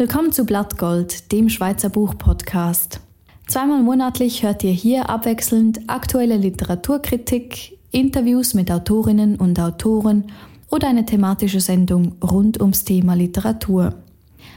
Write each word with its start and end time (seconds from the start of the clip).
Willkommen 0.00 0.32
zu 0.32 0.46
Blattgold, 0.46 1.30
dem 1.30 1.50
Schweizer 1.50 1.90
Buch-Podcast. 1.90 3.02
Zweimal 3.46 3.82
monatlich 3.82 4.42
hört 4.42 4.64
ihr 4.64 4.70
hier 4.70 5.10
abwechselnd 5.10 5.80
aktuelle 5.88 6.38
Literaturkritik, 6.38 7.76
Interviews 7.90 8.54
mit 8.54 8.72
Autorinnen 8.72 9.36
und 9.36 9.60
Autoren 9.60 10.32
oder 10.70 10.88
eine 10.88 11.04
thematische 11.04 11.60
Sendung 11.60 12.14
rund 12.24 12.62
ums 12.62 12.84
Thema 12.84 13.12
Literatur. 13.12 13.92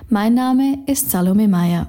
Mein 0.08 0.34
Name 0.34 0.80
ist 0.86 1.12
Salome 1.12 1.50
Meyer. 1.50 1.88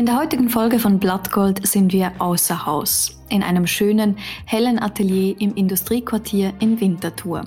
In 0.00 0.06
der 0.06 0.18
heutigen 0.18 0.48
Folge 0.48 0.78
von 0.78 0.98
Blattgold 0.98 1.66
sind 1.66 1.92
wir 1.92 2.10
außer 2.20 2.64
Haus, 2.64 3.20
in 3.28 3.42
einem 3.42 3.66
schönen, 3.66 4.16
hellen 4.46 4.78
Atelier 4.78 5.38
im 5.38 5.54
Industriequartier 5.54 6.54
in 6.58 6.80
Winterthur. 6.80 7.42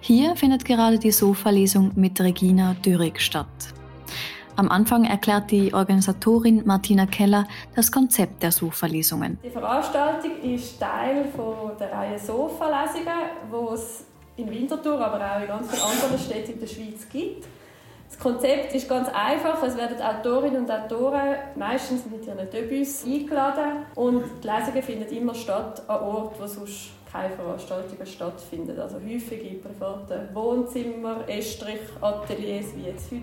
Hier 0.00 0.36
findet 0.36 0.64
gerade 0.64 0.98
die 0.98 1.10
Sofa-Lesung 1.10 1.92
mit 1.96 2.18
Regina 2.18 2.74
Dürrig 2.82 3.20
statt. 3.20 3.74
Am 4.56 4.70
Anfang 4.70 5.04
erklärt 5.04 5.50
die 5.50 5.74
Organisatorin 5.74 6.62
Martina 6.64 7.04
Keller 7.04 7.46
das 7.76 7.92
Konzept 7.92 8.42
der 8.42 8.52
Sofa-Lesungen. 8.52 9.38
Die 9.44 9.50
Veranstaltung 9.50 10.40
ist 10.42 10.80
Teil 10.80 11.26
von 11.36 11.72
der 11.78 11.92
Reihe 11.92 12.18
Sofa-Lesungen, 12.18 13.04
die 13.52 13.74
es 13.74 14.04
in 14.38 14.50
Winterthur, 14.50 14.98
aber 14.98 15.18
auch 15.18 15.42
in 15.42 15.46
ganz 15.46 15.70
vielen 15.70 15.82
anderen 15.82 16.18
Städten 16.18 16.52
in 16.52 16.60
der 16.60 16.66
Schweiz 16.66 17.06
gibt. 17.12 17.46
Das 18.10 18.18
Konzept 18.18 18.74
ist 18.74 18.88
ganz 18.88 19.08
einfach. 19.08 19.62
Es 19.62 19.76
werden 19.76 19.96
Autorinnen 20.02 20.64
und 20.64 20.70
Autoren 20.70 21.36
meistens 21.56 22.02
mit 22.06 22.26
ihren 22.26 22.50
Debüts 22.50 23.04
eingeladen 23.06 23.86
und 23.94 24.24
die 24.42 24.48
Lesungen 24.48 24.82
finden 24.82 25.14
immer 25.14 25.34
statt 25.34 25.82
an 25.88 26.00
Orten, 26.00 26.34
wo 26.40 26.46
sonst 26.46 26.90
keine 27.10 27.34
Veranstaltungen 27.34 28.06
stattfinden. 28.06 28.78
Also 28.78 28.96
häufige 28.96 29.54
private 29.60 30.28
Wohnzimmer, 30.34 31.28
Estrich, 31.28 31.80
Ateliers 32.00 32.66
wie 32.76 32.88
jetzt 32.88 33.10
heute. 33.12 33.22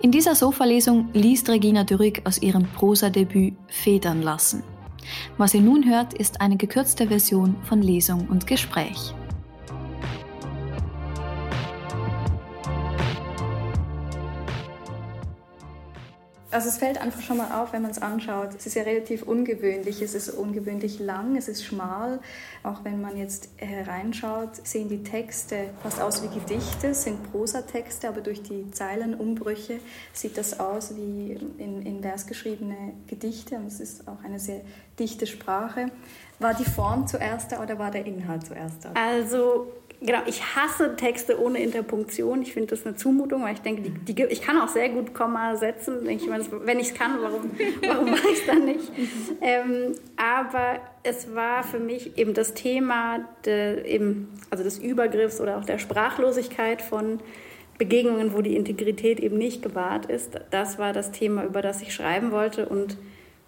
In 0.00 0.12
dieser 0.12 0.36
Sofa-Lesung 0.36 1.08
liest 1.12 1.48
Regina 1.48 1.82
Dürrig 1.82 2.22
aus 2.24 2.40
ihrem 2.40 2.64
Prosadebüt 2.76 3.54
Federn 3.66 4.22
lassen. 4.22 4.62
Was 5.36 5.52
ihr 5.52 5.62
nun 5.62 5.84
hört, 5.88 6.14
ist 6.14 6.40
eine 6.40 6.56
gekürzte 6.56 7.08
Version 7.08 7.56
von 7.64 7.82
Lesung 7.82 8.28
und 8.28 8.46
Gespräch. 8.46 9.14
Also 16.50 16.68
es 16.68 16.78
fällt 16.78 16.98
einfach 17.00 17.22
schon 17.22 17.38
mal 17.38 17.60
auf, 17.60 17.72
wenn 17.72 17.82
man 17.82 17.90
es 17.90 18.00
anschaut. 18.00 18.50
Es 18.56 18.66
ist 18.66 18.74
ja 18.74 18.82
relativ 18.84 19.22
ungewöhnlich. 19.22 20.00
Es 20.00 20.14
ist 20.14 20.28
ungewöhnlich 20.28 21.00
lang, 21.00 21.36
es 21.36 21.48
ist 21.48 21.64
schmal. 21.64 22.20
Auch 22.62 22.84
wenn 22.84 23.00
man 23.00 23.16
jetzt 23.16 23.48
hereinschaut, 23.56 24.66
sehen 24.66 24.88
die 24.88 25.02
Texte 25.02 25.70
fast 25.82 26.00
aus 26.00 26.22
wie 26.22 26.28
Gedichte, 26.28 26.94
sind 26.94 27.32
Prosatexte, 27.32 28.08
aber 28.08 28.20
durch 28.20 28.42
die 28.42 28.70
Zeilenumbrüche 28.70 29.80
sieht 30.12 30.38
das 30.38 30.60
aus 30.60 30.94
wie 30.96 31.32
in, 31.58 31.82
in 31.82 32.00
Vers 32.00 32.26
geschriebene 32.26 32.92
Gedichte. 33.08 33.56
Und 33.56 33.66
es 33.66 33.80
ist 33.80 34.06
auch 34.06 34.22
eine 34.24 34.38
sehr 34.38 34.60
dichte 34.98 35.26
Sprache. 35.26 35.90
War 36.38 36.54
die 36.54 36.64
Form 36.64 37.06
zuerst 37.06 37.52
da 37.52 37.62
oder 37.62 37.78
war 37.78 37.90
der 37.90 38.06
Inhalt 38.06 38.46
zuerst 38.46 38.84
da? 38.84 38.92
Also 38.94 39.72
Genau, 40.00 40.18
ich 40.26 40.42
hasse 40.54 40.94
Texte 40.96 41.40
ohne 41.40 41.58
Interpunktion. 41.58 42.42
Ich 42.42 42.52
finde 42.52 42.68
das 42.68 42.84
eine 42.84 42.96
Zumutung, 42.96 43.42
weil 43.42 43.54
ich 43.54 43.62
denke, 43.62 43.82
die, 43.82 44.14
die, 44.14 44.24
ich 44.24 44.42
kann 44.42 44.60
auch 44.60 44.68
sehr 44.68 44.90
gut 44.90 45.14
Komma 45.14 45.56
setzen. 45.56 46.06
Ich 46.08 46.26
meine, 46.28 46.44
wenn 46.64 46.78
ich 46.78 46.88
es 46.88 46.94
kann, 46.94 47.18
warum, 47.22 47.50
warum 47.86 48.10
mache 48.10 48.28
ich 48.28 48.40
es 48.40 48.46
dann 48.46 48.66
nicht? 48.66 48.92
Ähm, 49.40 49.94
aber 50.16 50.80
es 51.02 51.34
war 51.34 51.64
für 51.64 51.78
mich 51.78 52.18
eben 52.18 52.34
das 52.34 52.52
Thema 52.52 53.26
de, 53.46 53.86
eben, 53.86 54.28
also 54.50 54.62
des 54.62 54.78
Übergriffs 54.78 55.40
oder 55.40 55.56
auch 55.56 55.64
der 55.64 55.78
Sprachlosigkeit 55.78 56.82
von 56.82 57.20
Begegnungen, 57.78 58.34
wo 58.34 58.42
die 58.42 58.54
Integrität 58.54 59.18
eben 59.20 59.38
nicht 59.38 59.62
gewahrt 59.62 60.06
ist. 60.06 60.38
Das 60.50 60.78
war 60.78 60.92
das 60.92 61.10
Thema, 61.10 61.44
über 61.44 61.62
das 61.62 61.80
ich 61.80 61.94
schreiben 61.94 62.32
wollte. 62.32 62.68
Und 62.68 62.98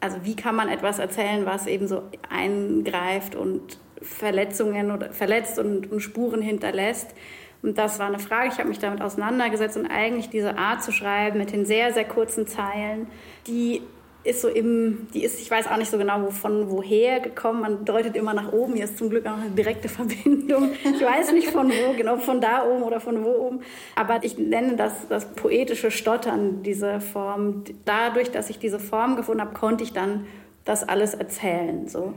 also 0.01 0.19
wie 0.23 0.35
kann 0.35 0.55
man 0.55 0.71
etwas 0.71 0.99
erzählen, 0.99 1.45
was 1.45 1.67
eben 1.67 1.89
so 1.89 2.05
eingreift 2.31 3.35
und 3.35 3.79
Verletzungen 4.03 4.91
oder 4.91 5.13
verletzt 5.13 5.59
und, 5.59 5.91
und 5.91 6.01
Spuren 6.01 6.43
hinterlässt. 6.43 7.15
Und 7.63 7.77
das 7.77 7.99
war 7.99 8.07
eine 8.07 8.19
Frage, 8.19 8.49
ich 8.53 8.59
habe 8.59 8.69
mich 8.69 8.79
damit 8.79 9.01
auseinandergesetzt 9.01 9.77
und 9.77 9.87
eigentlich 9.87 10.29
diese 10.31 10.59
Art 10.59 10.83
zu 10.83 10.93
schreiben 10.93 11.39
mit 11.39 11.53
den 11.53 11.67
sehr, 11.67 11.93
sehr 11.93 12.05
kurzen 12.05 12.47
Zeilen, 12.47 13.09
die 13.47 13.83
ist 14.25 14.43
so 14.43 14.49
im, 14.49 15.09
die 15.15 15.25
ist, 15.25 15.41
ich 15.41 15.51
weiß 15.51 15.69
auch 15.69 15.77
nicht 15.77 15.91
so 15.91 15.97
genau, 15.97 16.23
wovon 16.23 16.71
woher 16.71 17.21
gekommen. 17.21 17.61
Man 17.61 17.85
deutet 17.85 18.17
immer 18.17 18.35
nach 18.35 18.53
oben. 18.53 18.75
Hier 18.75 18.85
ist 18.85 18.99
zum 18.99 19.11
Glück 19.11 19.27
auch 19.27 19.39
eine 19.39 19.51
direkte 19.51 19.89
Verbindung. 19.89 20.73
Ich 20.85 21.01
weiß 21.01 21.33
nicht 21.33 21.49
von 21.49 21.71
wo, 21.71 21.95
genau 21.97 22.17
von 22.17 22.41
da 22.41 22.67
oben 22.67 22.83
oder 22.83 23.01
von 23.01 23.25
wo 23.25 23.31
oben. 23.31 23.61
Aber 23.95 24.23
ich 24.23 24.37
nenne 24.37 24.77
das 24.77 24.93
das 25.09 25.33
poetische 25.33 25.91
Stottern, 25.91 26.63
diese 26.63 27.01
Form. 27.01 27.65
Dadurch, 27.85 28.31
dass 28.31 28.51
ich 28.51 28.59
diese 28.59 28.79
Form 28.79 29.17
gefunden 29.17 29.41
habe, 29.41 29.55
konnte 29.55 29.85
ich 29.85 29.93
dann 29.93 30.27
das 30.69 30.89
alles 30.89 31.15
erzählen. 31.15 31.89
So. 31.89 32.15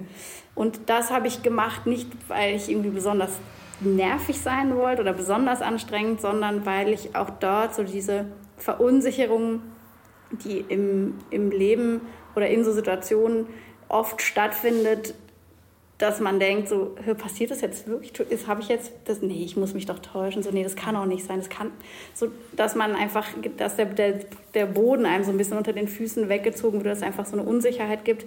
Und 0.55 0.89
das 0.89 1.11
habe 1.11 1.27
ich 1.27 1.41
gemacht, 1.41 1.85
nicht 1.87 2.09
weil 2.27 2.55
ich 2.55 2.69
irgendwie 2.69 2.89
besonders 2.89 3.31
nervig 3.79 4.41
sein 4.41 4.75
wollte 4.75 5.01
oder 5.01 5.13
besonders 5.13 5.61
anstrengend, 5.61 6.21
sondern 6.21 6.65
weil 6.65 6.89
ich 6.89 7.15
auch 7.15 7.29
dort 7.29 7.73
so 7.73 7.83
diese 7.83 8.25
Verunsicherung, 8.57 9.61
die 10.31 10.59
im, 10.59 11.15
im 11.31 11.49
Leben 11.49 12.01
oder 12.35 12.47
in 12.47 12.63
so 12.63 12.71
Situationen 12.71 13.47
oft 13.87 14.21
stattfindet, 14.21 15.15
dass 16.01 16.19
man 16.19 16.39
denkt, 16.39 16.67
so, 16.67 16.95
passiert 17.17 17.51
das 17.51 17.61
jetzt 17.61 17.87
wirklich? 17.87 18.19
Ist, 18.31 18.47
habe 18.47 18.61
ich 18.61 18.69
jetzt 18.69 18.91
das? 19.05 19.21
Nee, 19.21 19.43
ich 19.43 19.55
muss 19.55 19.73
mich 19.73 19.85
doch 19.85 19.99
täuschen. 19.99 20.41
So, 20.41 20.49
nee, 20.51 20.63
das 20.63 20.75
kann 20.75 20.95
auch 20.95 21.05
nicht 21.05 21.25
sein. 21.25 21.37
Das 21.37 21.49
kann, 21.49 21.71
so, 22.13 22.27
dass 22.53 22.75
man 22.75 22.95
einfach, 22.95 23.27
dass 23.57 23.75
der, 23.75 23.85
der, 23.85 24.19
der 24.53 24.65
Boden 24.65 25.05
einem 25.05 25.23
so 25.23 25.31
ein 25.31 25.37
bisschen 25.37 25.57
unter 25.57 25.73
den 25.73 25.87
Füßen 25.87 26.27
weggezogen 26.27 26.79
wird, 26.79 26.87
dass 26.87 26.97
es 26.99 27.03
einfach 27.03 27.25
so 27.25 27.37
eine 27.37 27.47
Unsicherheit 27.47 28.03
gibt. 28.03 28.25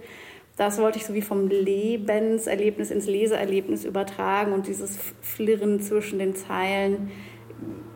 Das 0.56 0.78
wollte 0.78 0.98
ich 0.98 1.04
so 1.04 1.14
wie 1.14 1.22
vom 1.22 1.48
Lebenserlebnis 1.48 2.92
ins 2.92 3.06
Leseerlebnis 3.06 3.84
übertragen 3.84 4.52
und 4.52 4.68
dieses 4.68 4.96
Flirren 5.20 5.80
zwischen 5.80 6.20
den 6.20 6.36
Zeilen. 6.36 7.10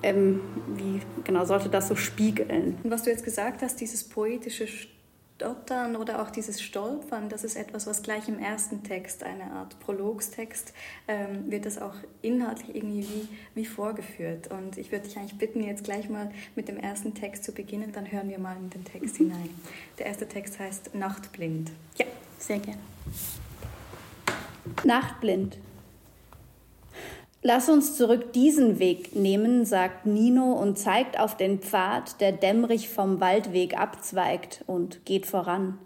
Ähm, 0.02 0.40
wie 0.76 1.00
genau 1.22 1.44
sollte 1.44 1.68
das 1.68 1.88
so 1.88 1.94
spiegeln? 1.94 2.78
Und 2.82 2.90
was 2.90 3.04
du 3.04 3.10
jetzt 3.10 3.24
gesagt 3.24 3.62
hast, 3.62 3.80
dieses 3.80 4.02
poetische 4.02 4.66
Stottern 5.38 5.94
oder 5.94 6.20
auch 6.20 6.30
dieses 6.30 6.60
Stolpern, 6.60 7.28
das 7.28 7.44
ist 7.44 7.54
etwas, 7.54 7.86
was 7.86 8.02
gleich 8.02 8.28
im 8.28 8.40
ersten 8.40 8.82
Text, 8.82 9.22
eine 9.22 9.52
Art 9.52 9.78
Prologstext, 9.78 10.72
ähm, 11.06 11.48
wird 11.48 11.64
das 11.64 11.80
auch 11.80 11.94
inhaltlich 12.22 12.74
irgendwie 12.74 13.02
wie, 13.02 13.28
wie 13.54 13.64
vorgeführt. 13.64 14.50
Und 14.50 14.76
ich 14.76 14.90
würde 14.90 15.06
dich 15.06 15.16
eigentlich 15.16 15.38
bitten, 15.38 15.62
jetzt 15.62 15.84
gleich 15.84 16.08
mal 16.08 16.32
mit 16.56 16.66
dem 16.66 16.76
ersten 16.76 17.14
Text 17.14 17.44
zu 17.44 17.52
beginnen, 17.52 17.92
dann 17.92 18.10
hören 18.10 18.28
wir 18.28 18.40
mal 18.40 18.56
in 18.56 18.68
den 18.68 18.84
Text 18.84 19.18
hinein. 19.18 19.50
Der 20.00 20.06
erste 20.06 20.26
Text 20.26 20.58
heißt 20.58 20.96
Nachtblind. 20.96 21.70
Ja, 21.98 22.06
sehr 22.40 22.58
gerne. 22.58 22.80
Nachtblind. 24.82 25.56
Lass 27.40 27.68
uns 27.68 27.96
zurück 27.96 28.32
diesen 28.32 28.80
Weg 28.80 29.14
nehmen, 29.14 29.64
sagt 29.64 30.06
Nino 30.06 30.54
und 30.54 30.76
zeigt 30.76 31.20
auf 31.20 31.36
den 31.36 31.60
Pfad, 31.60 32.20
der 32.20 32.32
dämmerig 32.32 32.88
vom 32.88 33.20
Waldweg 33.20 33.78
abzweigt 33.78 34.64
und 34.66 35.04
geht 35.04 35.24
voran. 35.24 35.78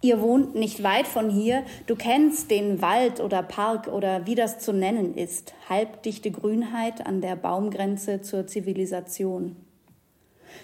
Ihr 0.00 0.20
wohnt 0.20 0.54
nicht 0.54 0.84
weit 0.84 1.08
von 1.08 1.28
hier, 1.28 1.64
du 1.88 1.96
kennst 1.96 2.52
den 2.52 2.80
Wald 2.80 3.18
oder 3.18 3.42
Park 3.42 3.88
oder 3.88 4.26
wie 4.26 4.36
das 4.36 4.60
zu 4.60 4.72
nennen 4.72 5.16
ist, 5.16 5.54
halbdichte 5.68 6.30
Grünheit 6.30 7.04
an 7.04 7.20
der 7.20 7.34
Baumgrenze 7.34 8.22
zur 8.22 8.46
Zivilisation. 8.46 9.56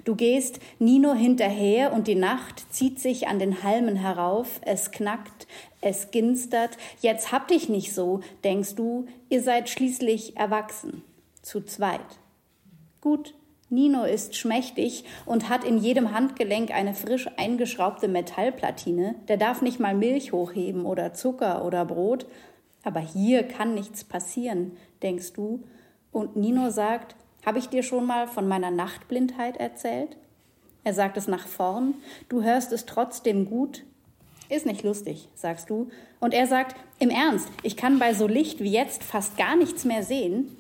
Du 0.05 0.15
gehst 0.17 0.61
Nino 0.79 1.15
hinterher 1.15 1.93
und 1.93 2.07
die 2.07 2.15
Nacht 2.15 2.73
zieht 2.73 3.01
sich 3.01 3.29
an 3.29 3.39
den 3.39 3.63
Halmen 3.63 3.97
herauf, 3.97 4.61
es 4.63 4.91
knackt, 4.91 5.47
es 5.81 6.11
ginstert. 6.11 6.77
Jetzt 7.01 7.33
hab 7.33 7.49
dich 7.49 7.69
nicht 7.69 7.95
so, 7.95 8.21
denkst 8.43 8.75
du, 8.75 9.07
ihr 9.35 9.43
seid 9.43 9.69
schließlich 9.69 10.37
erwachsen. 10.37 11.03
Zu 11.43 11.63
zweit. 11.63 12.21
Gut, 13.01 13.35
Nino 13.69 14.05
ist 14.05 14.37
schmächtig 14.37 15.05
und 15.27 15.49
hat 15.49 15.65
in 15.65 15.79
jedem 15.79 16.13
Handgelenk 16.15 16.71
eine 16.71 16.95
frisch 16.95 17.29
eingeschraubte 17.37 18.07
Metallplatine. 18.07 19.17
Der 19.27 19.37
darf 19.37 19.61
nicht 19.61 19.81
mal 19.81 19.97
Milch 19.97 20.31
hochheben 20.31 20.87
oder 20.87 21.15
Zucker 21.15 21.65
oder 21.65 21.85
Brot. 21.85 22.27
Aber 22.85 23.01
hier 23.01 23.43
kann 23.43 23.75
nichts 23.75 24.05
passieren, 24.05 24.77
denkst 25.03 25.33
du. 25.33 25.65
Und 26.13 26.37
Nino 26.37 26.71
sagt, 26.71 27.17
habe 27.45 27.59
ich 27.59 27.69
dir 27.69 27.83
schon 27.83 28.07
mal 28.07 28.29
von 28.29 28.47
meiner 28.47 28.71
Nachtblindheit 28.71 29.57
erzählt? 29.57 30.17
Er 30.85 30.95
sagt 30.95 31.17
es 31.17 31.27
nach 31.27 31.49
vorn, 31.49 31.95
du 32.29 32.45
hörst 32.45 32.71
es 32.71 32.87
trotzdem 32.87 33.51
gut. 33.51 33.83
Ist 34.49 34.67
nicht 34.67 34.83
lustig, 34.83 35.29
sagst 35.35 35.71
du. 35.71 35.89
Und 36.21 36.35
er 36.35 36.47
sagt, 36.47 36.77
im 36.99 37.11
Ernst, 37.11 37.49
ich 37.63 37.77
kann 37.77 37.99
bei 37.99 38.15
so 38.15 38.27
Licht 38.27 38.61
wie 38.61 38.73
jetzt 38.73 39.03
fast 39.03 39.37
gar 39.37 39.57
nichts 39.57 39.85
mehr 39.85 40.03
sehen. 40.03 40.57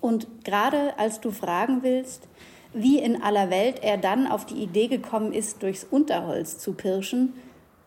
Und 0.00 0.44
gerade 0.44 0.98
als 0.98 1.20
du 1.20 1.30
fragen 1.30 1.82
willst, 1.82 2.28
wie 2.72 2.98
in 2.98 3.22
aller 3.22 3.50
Welt 3.50 3.82
er 3.82 3.96
dann 3.96 4.26
auf 4.26 4.46
die 4.46 4.62
Idee 4.62 4.88
gekommen 4.88 5.32
ist, 5.32 5.62
durchs 5.62 5.84
Unterholz 5.84 6.58
zu 6.58 6.74
pirschen, 6.74 7.32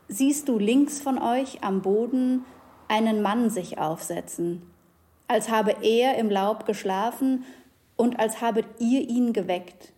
siehst 0.07 0.49
du 0.49 0.57
links 0.57 0.99
von 0.99 1.21
euch 1.21 1.63
am 1.63 1.81
Boden 1.81 2.43
einen 2.87 3.21
Mann 3.21 3.49
sich 3.49 3.77
aufsetzen, 3.77 4.63
als 5.27 5.49
habe 5.49 5.75
er 5.81 6.17
im 6.17 6.29
Laub 6.29 6.65
geschlafen 6.65 7.45
und 7.95 8.19
als 8.19 8.41
habet 8.41 8.65
ihr 8.79 9.07
ihn 9.07 9.31
geweckt. 9.31 9.93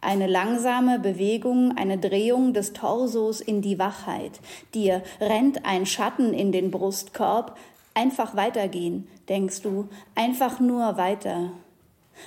Eine 0.00 0.26
langsame 0.26 0.98
Bewegung, 0.98 1.76
eine 1.76 1.98
Drehung 1.98 2.52
des 2.52 2.72
Torsos 2.72 3.40
in 3.40 3.62
die 3.62 3.78
Wachheit. 3.78 4.40
Dir 4.74 5.02
rennt 5.20 5.64
ein 5.64 5.86
Schatten 5.86 6.34
in 6.34 6.52
den 6.52 6.70
Brustkorb. 6.70 7.56
Einfach 7.94 8.36
weitergehen, 8.36 9.08
denkst 9.28 9.62
du, 9.62 9.88
einfach 10.14 10.60
nur 10.60 10.96
weiter. 10.96 11.52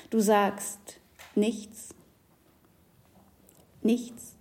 Du 0.10 0.20
sagst 0.20 1.00
nichts, 1.36 1.94
nichts, 3.82 4.36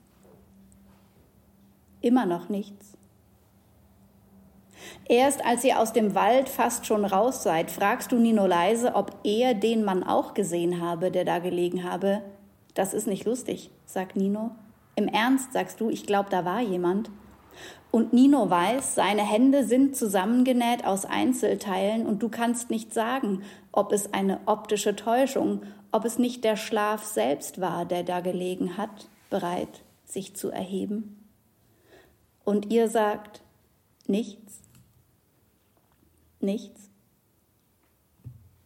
immer 2.00 2.26
noch 2.26 2.48
nichts. 2.48 2.96
Erst 5.08 5.44
als 5.44 5.62
ihr 5.64 5.78
aus 5.78 5.92
dem 5.92 6.14
Wald 6.14 6.48
fast 6.48 6.86
schon 6.86 7.04
raus 7.04 7.42
seid, 7.42 7.70
fragst 7.70 8.10
du 8.10 8.16
Nino 8.16 8.46
leise, 8.46 8.94
ob 8.94 9.12
er 9.24 9.54
den 9.54 9.84
Mann 9.84 10.02
auch 10.02 10.34
gesehen 10.34 10.80
habe, 10.80 11.10
der 11.10 11.24
da 11.24 11.38
gelegen 11.38 11.84
habe. 11.84 12.22
Das 12.76 12.92
ist 12.92 13.06
nicht 13.06 13.24
lustig, 13.24 13.70
sagt 13.86 14.16
Nino. 14.16 14.50
Im 14.96 15.08
Ernst, 15.08 15.54
sagst 15.54 15.80
du, 15.80 15.88
ich 15.88 16.06
glaube, 16.06 16.28
da 16.28 16.44
war 16.44 16.60
jemand. 16.60 17.10
Und 17.90 18.12
Nino 18.12 18.50
weiß, 18.50 18.94
seine 18.94 19.22
Hände 19.22 19.64
sind 19.64 19.96
zusammengenäht 19.96 20.84
aus 20.84 21.06
Einzelteilen 21.06 22.04
und 22.04 22.22
du 22.22 22.28
kannst 22.28 22.68
nicht 22.68 22.92
sagen, 22.92 23.42
ob 23.72 23.92
es 23.92 24.12
eine 24.12 24.40
optische 24.44 24.94
Täuschung, 24.94 25.62
ob 25.90 26.04
es 26.04 26.18
nicht 26.18 26.44
der 26.44 26.56
Schlaf 26.56 27.02
selbst 27.02 27.62
war, 27.62 27.86
der 27.86 28.02
da 28.02 28.20
gelegen 28.20 28.76
hat, 28.76 29.08
bereit, 29.30 29.82
sich 30.04 30.36
zu 30.36 30.50
erheben. 30.50 31.26
Und 32.44 32.70
ihr 32.70 32.90
sagt 32.90 33.40
nichts, 34.06 34.60
nichts, 36.40 36.90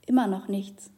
immer 0.05 0.27
noch 0.27 0.49
nichts. 0.49 0.91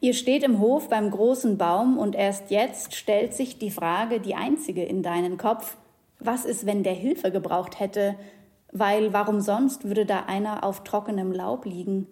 Ihr 0.00 0.14
steht 0.14 0.42
im 0.42 0.60
Hof 0.60 0.88
beim 0.88 1.10
großen 1.10 1.58
Baum 1.58 1.98
und 1.98 2.14
erst 2.14 2.50
jetzt 2.50 2.94
stellt 2.94 3.34
sich 3.34 3.58
die 3.58 3.70
Frage, 3.70 4.20
die 4.20 4.34
einzige 4.34 4.84
in 4.84 5.02
deinen 5.02 5.36
Kopf, 5.36 5.76
was 6.18 6.44
ist, 6.44 6.66
wenn 6.66 6.82
der 6.82 6.94
Hilfe 6.94 7.30
gebraucht 7.30 7.80
hätte, 7.80 8.16
weil 8.72 9.12
warum 9.12 9.40
sonst 9.40 9.84
würde 9.84 10.06
da 10.06 10.24
einer 10.26 10.64
auf 10.64 10.84
trockenem 10.84 11.32
Laub 11.32 11.64
liegen? 11.64 12.06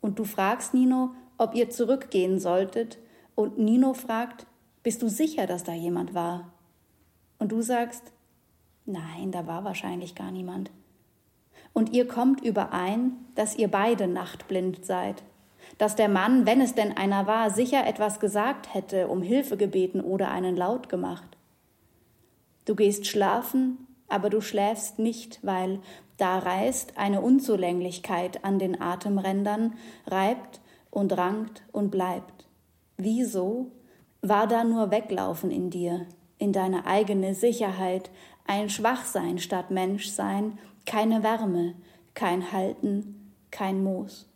Und 0.00 0.18
du 0.18 0.24
fragst 0.24 0.74
Nino, 0.74 1.10
ob 1.38 1.54
ihr 1.54 1.70
zurückgehen 1.70 2.38
solltet, 2.38 2.98
und 3.34 3.58
Nino 3.58 3.92
fragt, 3.92 4.46
bist 4.82 5.02
du 5.02 5.08
sicher, 5.08 5.46
dass 5.46 5.62
da 5.62 5.72
jemand 5.72 6.14
war? 6.14 6.52
Und 7.38 7.52
du 7.52 7.60
sagst, 7.60 8.12
nein, 8.86 9.30
da 9.30 9.46
war 9.46 9.62
wahrscheinlich 9.62 10.14
gar 10.14 10.30
niemand. 10.30 10.70
Und 11.74 11.92
ihr 11.92 12.08
kommt 12.08 12.40
überein, 12.40 13.12
dass 13.34 13.56
ihr 13.56 13.68
beide 13.68 14.06
nachtblind 14.06 14.86
seid, 14.86 15.22
dass 15.78 15.96
der 15.96 16.08
Mann, 16.08 16.46
wenn 16.46 16.60
es 16.60 16.74
denn 16.74 16.96
einer 16.96 17.26
war, 17.26 17.50
sicher 17.50 17.86
etwas 17.86 18.20
gesagt 18.20 18.72
hätte, 18.74 19.08
um 19.08 19.22
Hilfe 19.22 19.56
gebeten 19.56 20.00
oder 20.00 20.30
einen 20.30 20.56
Laut 20.56 20.88
gemacht. 20.88 21.36
Du 22.64 22.74
gehst 22.74 23.06
schlafen, 23.06 23.86
aber 24.08 24.30
du 24.30 24.40
schläfst 24.40 24.98
nicht, 24.98 25.38
weil 25.42 25.80
da 26.16 26.38
reißt 26.38 26.96
eine 26.96 27.20
Unzulänglichkeit 27.20 28.44
an 28.44 28.58
den 28.58 28.80
Atemrändern, 28.80 29.74
reibt 30.06 30.60
und 30.90 31.16
rankt 31.16 31.62
und 31.72 31.90
bleibt. 31.90 32.48
Wieso 32.96 33.72
war 34.22 34.46
da 34.46 34.64
nur 34.64 34.90
Weglaufen 34.90 35.50
in 35.50 35.70
dir, 35.70 36.06
in 36.38 36.52
deine 36.52 36.86
eigene 36.86 37.34
Sicherheit, 37.34 38.10
ein 38.46 38.70
Schwachsein 38.70 39.38
statt 39.38 39.70
Menschsein, 39.70 40.58
keine 40.86 41.22
Wärme, 41.22 41.74
kein 42.14 42.52
Halten, 42.52 43.32
kein 43.50 43.84
Moos? 43.84 44.26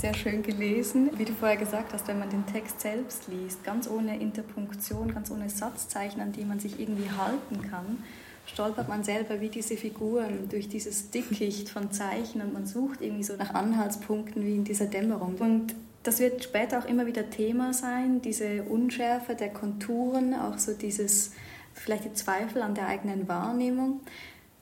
Sehr 0.00 0.14
schön 0.14 0.42
gelesen. 0.42 1.10
Wie 1.18 1.26
du 1.26 1.34
vorher 1.34 1.58
gesagt 1.58 1.92
hast, 1.92 2.08
wenn 2.08 2.18
man 2.18 2.30
den 2.30 2.46
Text 2.46 2.80
selbst 2.80 3.28
liest, 3.28 3.62
ganz 3.64 3.86
ohne 3.86 4.18
Interpunktion, 4.18 5.12
ganz 5.12 5.30
ohne 5.30 5.50
Satzzeichen, 5.50 6.22
an 6.22 6.32
die 6.32 6.46
man 6.46 6.58
sich 6.58 6.80
irgendwie 6.80 7.10
halten 7.10 7.70
kann, 7.70 8.02
stolpert 8.46 8.88
man 8.88 9.04
selber 9.04 9.42
wie 9.42 9.50
diese 9.50 9.76
Figuren 9.76 10.48
durch 10.48 10.70
dieses 10.70 11.10
Dickicht 11.10 11.68
von 11.68 11.92
Zeichen 11.92 12.40
und 12.40 12.54
man 12.54 12.64
sucht 12.64 13.02
irgendwie 13.02 13.24
so 13.24 13.36
nach 13.36 13.52
Anhaltspunkten 13.52 14.42
wie 14.42 14.54
in 14.54 14.64
dieser 14.64 14.86
Dämmerung. 14.86 15.34
Und 15.34 15.74
das 16.02 16.18
wird 16.18 16.42
später 16.42 16.78
auch 16.78 16.86
immer 16.86 17.04
wieder 17.04 17.28
Thema 17.28 17.74
sein, 17.74 18.22
diese 18.22 18.62
Unschärfe 18.62 19.34
der 19.34 19.50
Konturen, 19.50 20.32
auch 20.32 20.56
so 20.56 20.72
dieses 20.72 21.32
vielleicht 21.74 22.06
die 22.06 22.14
Zweifel 22.14 22.62
an 22.62 22.74
der 22.74 22.86
eigenen 22.86 23.28
Wahrnehmung. 23.28 24.00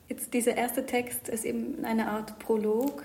Jetzt 0.09 0.33
dieser 0.33 0.57
erste 0.57 0.85
Text 0.85 1.29
ist 1.29 1.45
eben 1.45 1.85
eine 1.85 2.09
Art 2.09 2.39
Prolog 2.39 3.03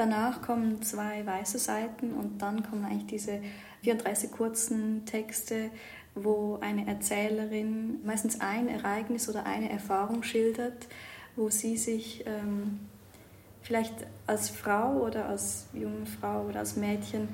Danach 0.00 0.40
kommen 0.40 0.80
zwei 0.80 1.26
weiße 1.26 1.58
Seiten 1.58 2.14
und 2.14 2.40
dann 2.40 2.62
kommen 2.62 2.86
eigentlich 2.86 3.04
diese 3.04 3.38
34 3.82 4.30
kurzen 4.30 5.04
Texte, 5.04 5.68
wo 6.14 6.56
eine 6.62 6.86
Erzählerin 6.86 8.00
meistens 8.02 8.40
ein 8.40 8.68
Ereignis 8.68 9.28
oder 9.28 9.44
eine 9.44 9.68
Erfahrung 9.68 10.22
schildert, 10.22 10.88
wo 11.36 11.50
sie 11.50 11.76
sich 11.76 12.24
ähm, 12.24 12.80
vielleicht 13.60 13.92
als 14.26 14.48
Frau 14.48 15.02
oder 15.02 15.28
als 15.28 15.66
junge 15.74 16.06
Frau 16.06 16.46
oder 16.46 16.60
als 16.60 16.76
Mädchen 16.76 17.28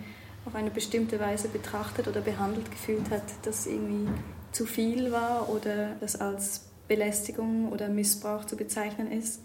auf 0.45 0.57
eine 0.57 0.71
bestimmte 0.71 1.21
Weise 1.21 1.47
betrachtet 1.47 2.09
oder 2.09 2.21
behandelt 2.21 2.69
gefühlt 2.69 3.09
hat, 3.11 3.23
das 3.45 3.69
irgendwie 3.69 4.09
zu 4.51 4.67
viel 4.67 5.13
war 5.13 5.49
oder 5.51 5.95
das 6.01 6.21
als 6.21 6.69
Belästigung 6.89 7.71
oder 7.71 7.89
Missbrauch 7.89 8.45
zu 8.45 8.57
bezeichnen 8.57 9.13
ist. 9.13 9.43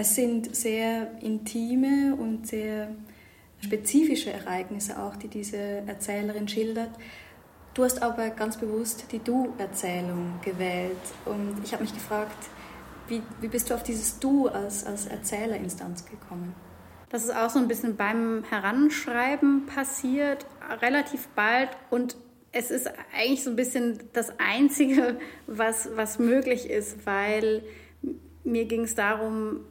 Es 0.00 0.14
sind 0.14 0.54
sehr 0.54 1.10
intime 1.22 2.14
und 2.14 2.46
sehr 2.46 2.94
spezifische 3.58 4.30
Ereignisse 4.30 4.96
auch, 4.96 5.16
die 5.16 5.26
diese 5.26 5.56
Erzählerin 5.56 6.46
schildert. 6.46 6.90
Du 7.74 7.82
hast 7.82 8.00
aber 8.00 8.30
ganz 8.30 8.58
bewusst 8.58 9.06
die 9.10 9.18
Du-Erzählung 9.18 10.34
gewählt. 10.44 10.92
Und 11.24 11.56
ich 11.64 11.72
habe 11.72 11.82
mich 11.82 11.92
gefragt, 11.92 12.36
wie, 13.08 13.22
wie 13.40 13.48
bist 13.48 13.70
du 13.70 13.74
auf 13.74 13.82
dieses 13.82 14.20
Du 14.20 14.46
als, 14.46 14.86
als 14.86 15.06
Erzählerinstanz 15.06 16.04
gekommen? 16.04 16.54
Das 17.08 17.24
ist 17.24 17.34
auch 17.34 17.50
so 17.50 17.58
ein 17.58 17.66
bisschen 17.66 17.96
beim 17.96 18.44
Heranschreiben 18.48 19.66
passiert, 19.66 20.46
relativ 20.80 21.26
bald. 21.34 21.70
Und 21.90 22.16
es 22.52 22.70
ist 22.70 22.88
eigentlich 23.16 23.42
so 23.42 23.50
ein 23.50 23.56
bisschen 23.56 23.98
das 24.12 24.32
Einzige, 24.38 25.18
was, 25.48 25.88
was 25.96 26.20
möglich 26.20 26.70
ist, 26.70 27.04
weil 27.04 27.64
mir 28.44 28.66
ging 28.66 28.82
es 28.82 28.94
darum, 28.94 29.64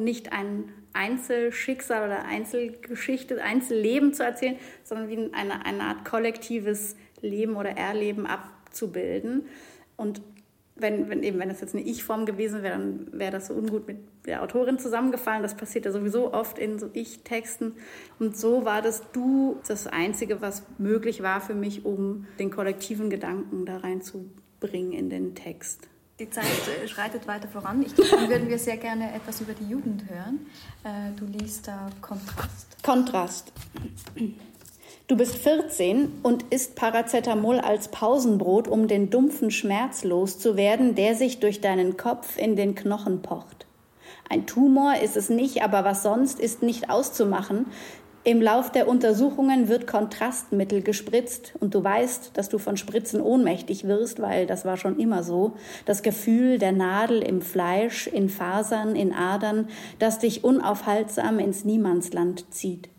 nicht 0.00 0.32
ein 0.32 0.72
Einzelschicksal 0.92 2.06
oder 2.06 2.24
Einzelgeschichte, 2.24 3.42
Einzelleben 3.42 4.12
zu 4.12 4.24
erzählen, 4.24 4.56
sondern 4.82 5.08
wie 5.08 5.32
eine, 5.32 5.64
eine 5.64 5.82
Art 5.84 6.04
kollektives 6.04 6.96
Leben 7.20 7.56
oder 7.56 7.70
Erleben 7.70 8.26
abzubilden. 8.26 9.46
Und 9.96 10.20
wenn, 10.80 11.10
wenn, 11.10 11.22
eben, 11.22 11.38
wenn 11.38 11.48
das 11.48 11.60
jetzt 11.60 11.74
eine 11.74 11.84
Ich-Form 11.84 12.26
gewesen 12.26 12.62
wäre, 12.62 12.78
dann 12.78 13.06
wäre 13.12 13.32
das 13.32 13.48
so 13.48 13.54
ungut 13.54 13.86
mit 13.86 13.98
der 14.26 14.42
Autorin 14.42 14.78
zusammengefallen. 14.78 15.42
Das 15.42 15.56
passiert 15.56 15.84
ja 15.84 15.92
sowieso 15.92 16.32
oft 16.32 16.58
in 16.58 16.78
so 16.78 16.88
Ich-Texten. 16.92 17.74
Und 18.18 18.36
so 18.36 18.64
war 18.64 18.82
das 18.82 19.02
Du 19.12 19.58
das 19.68 19.86
Einzige, 19.86 20.40
was 20.40 20.64
möglich 20.78 21.22
war 21.22 21.40
für 21.40 21.54
mich, 21.54 21.84
um 21.84 22.26
den 22.38 22.50
kollektiven 22.50 23.10
Gedanken 23.10 23.66
da 23.66 23.78
reinzubringen 23.78 24.92
in 24.92 25.10
den 25.10 25.34
Text. 25.34 25.89
Die 26.20 26.28
Zeit 26.28 26.44
äh, 26.44 26.86
schreitet 26.86 27.26
weiter 27.26 27.48
voran. 27.48 27.82
Ich 27.82 27.94
glaube, 27.94 28.28
würden 28.28 28.50
wir 28.50 28.58
sehr 28.58 28.76
gerne 28.76 29.14
etwas 29.14 29.40
über 29.40 29.54
die 29.54 29.70
Jugend 29.70 30.04
hören. 30.06 30.46
Äh, 30.84 31.18
du 31.18 31.24
liest 31.24 31.66
da 31.66 31.88
Kontrast. 32.02 32.82
Kontrast. 32.82 33.52
Du 35.06 35.16
bist 35.16 35.36
14 35.36 36.20
und 36.22 36.42
isst 36.50 36.76
Paracetamol 36.76 37.58
als 37.58 37.88
Pausenbrot, 37.88 38.68
um 38.68 38.86
den 38.86 39.08
dumpfen 39.08 39.50
Schmerz 39.50 40.04
loszuwerden, 40.04 40.94
der 40.94 41.14
sich 41.14 41.40
durch 41.40 41.62
deinen 41.62 41.96
Kopf 41.96 42.36
in 42.36 42.54
den 42.54 42.74
Knochen 42.74 43.22
pocht. 43.22 43.66
Ein 44.28 44.46
Tumor 44.46 44.96
ist 45.02 45.16
es 45.16 45.30
nicht, 45.30 45.62
aber 45.62 45.84
was 45.84 46.02
sonst 46.02 46.38
ist 46.38 46.62
nicht 46.62 46.90
auszumachen, 46.90 47.66
im 48.22 48.42
Lauf 48.42 48.70
der 48.70 48.86
Untersuchungen 48.86 49.68
wird 49.68 49.86
Kontrastmittel 49.86 50.82
gespritzt 50.82 51.54
und 51.58 51.74
du 51.74 51.82
weißt, 51.82 52.32
dass 52.34 52.50
du 52.50 52.58
von 52.58 52.76
Spritzen 52.76 53.22
ohnmächtig 53.22 53.86
wirst, 53.86 54.20
weil 54.20 54.46
das 54.46 54.66
war 54.66 54.76
schon 54.76 54.98
immer 54.98 55.22
so. 55.22 55.54
Das 55.86 56.02
Gefühl 56.02 56.58
der 56.58 56.72
Nadel 56.72 57.22
im 57.22 57.40
Fleisch, 57.40 58.06
in 58.06 58.28
Fasern, 58.28 58.94
in 58.94 59.14
Adern, 59.14 59.68
das 59.98 60.18
dich 60.18 60.44
unaufhaltsam 60.44 61.38
ins 61.38 61.64
Niemandsland 61.64 62.52
zieht. 62.52 62.90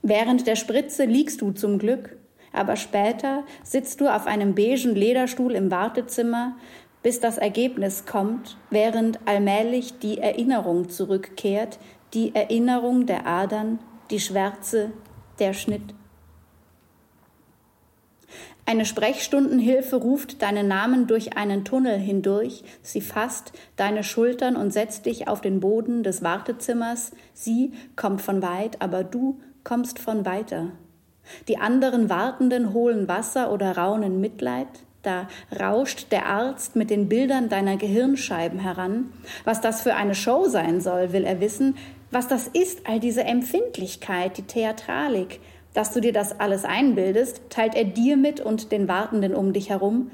Während 0.00 0.46
der 0.46 0.56
Spritze 0.56 1.04
liegst 1.04 1.42
du 1.42 1.52
zum 1.52 1.78
Glück, 1.78 2.16
aber 2.54 2.76
später 2.76 3.44
sitzt 3.62 4.00
du 4.00 4.08
auf 4.08 4.26
einem 4.26 4.54
beigen 4.54 4.94
Lederstuhl 4.94 5.52
im 5.52 5.70
Wartezimmer, 5.70 6.56
bis 7.02 7.20
das 7.20 7.36
Ergebnis 7.36 8.06
kommt, 8.06 8.56
während 8.70 9.20
allmählich 9.26 9.98
die 9.98 10.18
Erinnerung 10.18 10.88
zurückkehrt, 10.88 11.78
die 12.14 12.34
Erinnerung 12.34 13.06
der 13.06 13.26
Adern, 13.26 13.78
die 14.10 14.20
Schwärze, 14.20 14.90
der 15.38 15.52
Schnitt. 15.52 15.94
Eine 18.66 18.84
Sprechstundenhilfe 18.84 19.96
ruft 19.96 20.42
deinen 20.42 20.68
Namen 20.68 21.08
durch 21.08 21.36
einen 21.36 21.64
Tunnel 21.64 21.98
hindurch, 21.98 22.62
sie 22.82 23.00
fasst 23.00 23.52
deine 23.76 24.04
Schultern 24.04 24.54
und 24.54 24.72
setzt 24.72 25.06
dich 25.06 25.26
auf 25.26 25.40
den 25.40 25.58
Boden 25.58 26.04
des 26.04 26.22
Wartezimmers, 26.22 27.10
sie 27.32 27.72
kommt 27.96 28.22
von 28.22 28.42
weit, 28.42 28.80
aber 28.80 29.02
du 29.02 29.40
kommst 29.64 29.98
von 29.98 30.24
weiter. 30.24 30.70
Die 31.48 31.58
anderen 31.58 32.08
Wartenden 32.08 32.72
holen 32.72 33.08
Wasser 33.08 33.52
oder 33.52 33.76
raunen 33.76 34.20
Mitleid, 34.20 34.68
da 35.02 35.28
rauscht 35.58 36.12
der 36.12 36.26
Arzt 36.26 36.76
mit 36.76 36.90
den 36.90 37.08
Bildern 37.08 37.48
deiner 37.48 37.76
Gehirnscheiben 37.76 38.60
heran. 38.60 39.12
Was 39.44 39.60
das 39.60 39.82
für 39.82 39.94
eine 39.94 40.14
Show 40.14 40.46
sein 40.48 40.80
soll, 40.80 41.12
will 41.12 41.24
er 41.24 41.40
wissen. 41.40 41.76
Was 42.10 42.26
das 42.26 42.48
ist, 42.48 42.88
all 42.88 42.98
diese 42.98 43.22
Empfindlichkeit, 43.22 44.36
die 44.36 44.42
Theatralik. 44.42 45.40
Dass 45.74 45.92
du 45.92 46.00
dir 46.00 46.12
das 46.12 46.40
alles 46.40 46.64
einbildest, 46.64 47.42
teilt 47.48 47.76
er 47.76 47.84
dir 47.84 48.16
mit 48.16 48.40
und 48.40 48.72
den 48.72 48.88
Wartenden 48.88 49.34
um 49.34 49.52
dich 49.52 49.70
herum. 49.70 50.10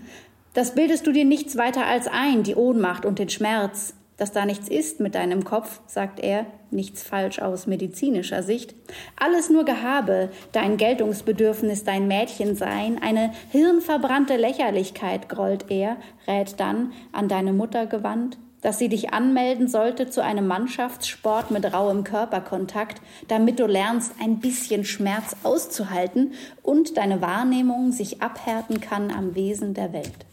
Das 0.53 0.75
bildest 0.75 1.07
du 1.07 1.13
dir 1.13 1.25
nichts 1.25 1.57
weiter 1.57 1.87
als 1.87 2.07
ein, 2.07 2.43
die 2.43 2.55
Ohnmacht 2.55 3.07
und 3.07 3.19
den 3.19 3.31
Schmerz. 3.31 3.95
Dass 4.19 4.33
da 4.33 4.47
nichts 4.47 4.69
ist 4.69 5.01
mit 5.01 5.15
deinem 5.15 5.45
Kopf, 5.45 5.81
sagt 5.87 6.21
er, 6.21 6.47
nichts 6.71 7.03
falsch 7.03 7.39
aus 7.39 7.67
medizinischer 7.67 8.43
Sicht. 8.43 8.75
Alles 9.17 9.51
nur 9.51 9.65
Gehabe, 9.65 10.31
dein 10.53 10.79
Geltungsbedürfnis, 10.79 11.85
dein 11.85 12.09
Mädchensein, 12.09 12.99
eine 13.03 13.33
hirnverbrannte 13.51 14.37
Lächerlichkeit, 14.37 15.29
grollt 15.29 15.67
er, 15.71 15.97
rät 16.27 16.59
dann, 16.59 16.93
an 17.13 17.29
deine 17.29 17.53
Mutter 17.53 17.85
gewandt, 17.85 18.39
dass 18.67 18.79
sie 18.79 18.89
dich 18.89 19.15
anmelden 19.15 19.69
sollte 19.69 20.11
zu 20.11 20.25
einem 20.25 20.49
Mannschaftssport 20.49 21.53
mit 21.53 21.73
rauem 21.73 22.03
Körperkontakt, 22.03 23.01
damit 23.29 23.61
du 23.61 23.67
lernst, 23.67 24.15
ein 24.21 24.41
bisschen 24.41 24.85
Schmerz 24.85 25.37
auszuhalten 25.45 26.33
und 26.65 26.97
deine 26.97 27.23
Wahrnehmung 27.23 27.93
sich 27.93 28.23
abhärten 28.23 28.81
kann 28.81 29.13
am 29.13 29.37
Wesen 29.37 29.73
der 29.73 29.93
Welt. 29.93 30.27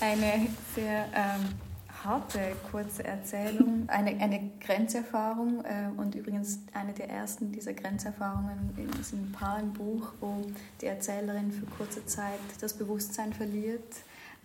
Eine 0.00 0.46
sehr 0.74 1.04
ähm 1.14 1.44
harte, 2.04 2.38
kurze 2.70 3.04
Erzählung, 3.04 3.84
eine, 3.88 4.10
eine 4.20 4.50
Grenzerfahrung 4.60 5.64
äh, 5.64 5.88
und 6.00 6.14
übrigens 6.14 6.60
eine 6.72 6.92
der 6.92 7.10
ersten 7.10 7.52
dieser 7.52 7.74
Grenzerfahrungen 7.74 8.72
ist 9.00 9.12
ein 9.12 9.32
Paar 9.32 9.58
im 9.60 9.72
Buch, 9.72 10.12
wo 10.20 10.46
die 10.80 10.86
Erzählerin 10.86 11.50
für 11.50 11.66
kurze 11.66 12.06
Zeit 12.06 12.38
das 12.60 12.74
Bewusstsein 12.74 13.32
verliert. 13.32 13.82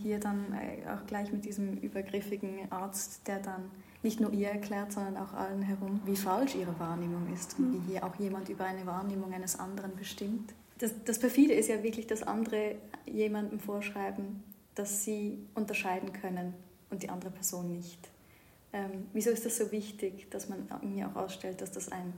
Hier 0.04 0.20
dann 0.20 0.54
äh, 0.54 0.90
auch 0.90 1.06
gleich 1.08 1.32
mit 1.32 1.46
diesem 1.46 1.78
übergriffigen 1.78 2.72
Arzt, 2.72 3.28
der 3.28 3.40
dann 3.40 3.72
nicht 4.04 4.20
nur 4.20 4.34
ihr 4.34 4.50
erklärt, 4.50 4.92
sondern 4.92 5.18
auch 5.18 5.34
allen 5.34 5.62
herum, 5.62 6.02
wie 6.06 6.18
falsch 6.18 6.56
ihre 6.56 6.78
Wahrnehmung 6.78 7.34
ist 7.34 7.58
und 7.58 7.74
wie 7.74 7.92
hier 7.92 8.04
auch 8.04 8.16
jemand 8.16 8.50
über 8.50 8.66
eine 8.66 8.86
Wahrnehmung 8.86 9.34
eines 9.34 9.58
anderen 9.58 9.96
bestimmt. 9.96 10.54
Das, 10.78 10.92
das 11.06 11.20
perfide 11.20 11.54
ist 11.54 11.70
ja 11.70 11.82
wirklich, 11.82 12.06
dass 12.06 12.22
andere 12.22 12.76
jemandem 13.06 13.60
vorschreiben, 13.60 14.44
dass 14.76 15.06
sie 15.06 15.48
unterscheiden 15.56 16.12
können 16.12 16.54
und 16.90 17.04
die 17.04 17.10
andere 17.10 17.32
Person 17.32 17.72
nicht. 17.72 18.10
Ähm, 18.74 19.08
wieso 19.14 19.30
ist 19.30 19.46
das 19.46 19.58
so 19.58 19.72
wichtig, 19.72 20.30
dass 20.32 20.50
man 20.50 20.68
mir 20.82 21.08
auch 21.08 21.16
ausstellt, 21.16 21.62
dass 21.62 21.72
das 21.72 21.90
ein, 21.90 22.14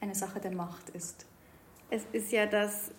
eine 0.00 0.14
Sache 0.14 0.40
der 0.40 0.52
Macht 0.52 0.90
ist? 0.90 1.26
Es 1.90 2.02
ist 2.12 2.32
ja, 2.32 2.46
dass 2.46 2.90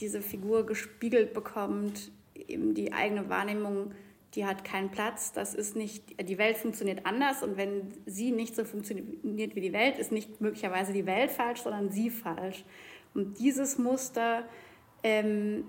diese 0.00 0.22
Figur 0.22 0.66
gespiegelt 0.66 1.34
bekommt, 1.34 2.10
eben 2.34 2.74
die 2.74 2.92
eigene 2.92 3.28
Wahrnehmung, 3.28 3.92
die 4.34 4.46
hat 4.46 4.64
keinen 4.64 4.90
Platz. 4.90 5.32
Das 5.32 5.54
ist 5.54 5.76
nicht, 5.76 6.02
die 6.28 6.38
Welt 6.38 6.56
funktioniert 6.56 7.06
anders 7.06 7.42
und 7.42 7.56
wenn 7.56 7.94
sie 8.06 8.32
nicht 8.32 8.56
so 8.56 8.64
funktioniert 8.64 9.54
wie 9.54 9.60
die 9.60 9.72
Welt, 9.72 9.98
ist 9.98 10.12
nicht 10.12 10.40
möglicherweise 10.40 10.92
die 10.92 11.06
Welt 11.06 11.30
falsch, 11.30 11.60
sondern 11.62 11.90
sie 11.90 12.10
falsch. 12.10 12.64
Und 13.14 13.38
dieses 13.38 13.78
Muster 13.78 14.44
ähm, 15.02 15.64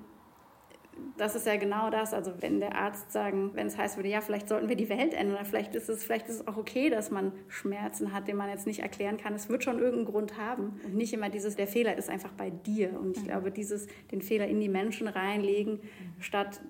das 1.18 1.36
ist 1.36 1.46
ja 1.46 1.56
genau 1.56 1.90
das. 1.90 2.14
Also 2.14 2.34
wenn 2.40 2.60
der 2.60 2.76
Arzt 2.76 3.12
sagen, 3.12 3.52
wenn 3.54 3.68
es 3.68 3.78
heißt 3.78 3.98
würde, 3.98 4.10
ja, 4.10 4.22
vielleicht 4.22 4.50
sollten 4.50 4.70
wir 4.70 4.76
die 4.76 4.90
Welt 4.90 5.14
ändern, 5.14 5.46
vielleicht 5.46 5.76
ist 5.76 5.90
es, 5.90 6.04
vielleicht 6.04 6.28
ist 6.28 6.42
es 6.42 6.48
auch 6.48 6.58
okay, 6.58 6.90
dass 6.90 7.12
man 7.12 7.32
Schmerzen 7.48 8.14
hat, 8.14 8.28
den 8.28 8.36
man 8.36 8.50
jetzt 8.50 8.68
nicht 8.68 8.80
erklären 8.80 9.18
kann. 9.18 9.34
Es 9.34 9.50
wird 9.50 9.64
schon 9.64 9.80
irgendeinen 9.80 10.06
Grund 10.06 10.38
haben. 10.38 10.80
Und 10.84 10.96
nicht 10.96 11.14
immer 11.14 11.30
dieses, 11.30 11.56
der 11.56 11.68
Fehler 11.68 11.98
ist 11.98 12.10
einfach 12.10 12.32
bei 12.32 12.50
dir. 12.50 13.00
Und 13.00 13.18
ich 13.18 13.24
mhm. 13.24 13.28
glaube, 13.28 13.52
dieses, 13.52 13.88
den 14.12 14.22
Fehler 14.22 14.48
in 14.48 14.60
die 14.60 14.70
Menschen 14.70 15.08
reinlegen, 15.08 15.76
mhm. 15.76 16.22
statt 16.22 16.62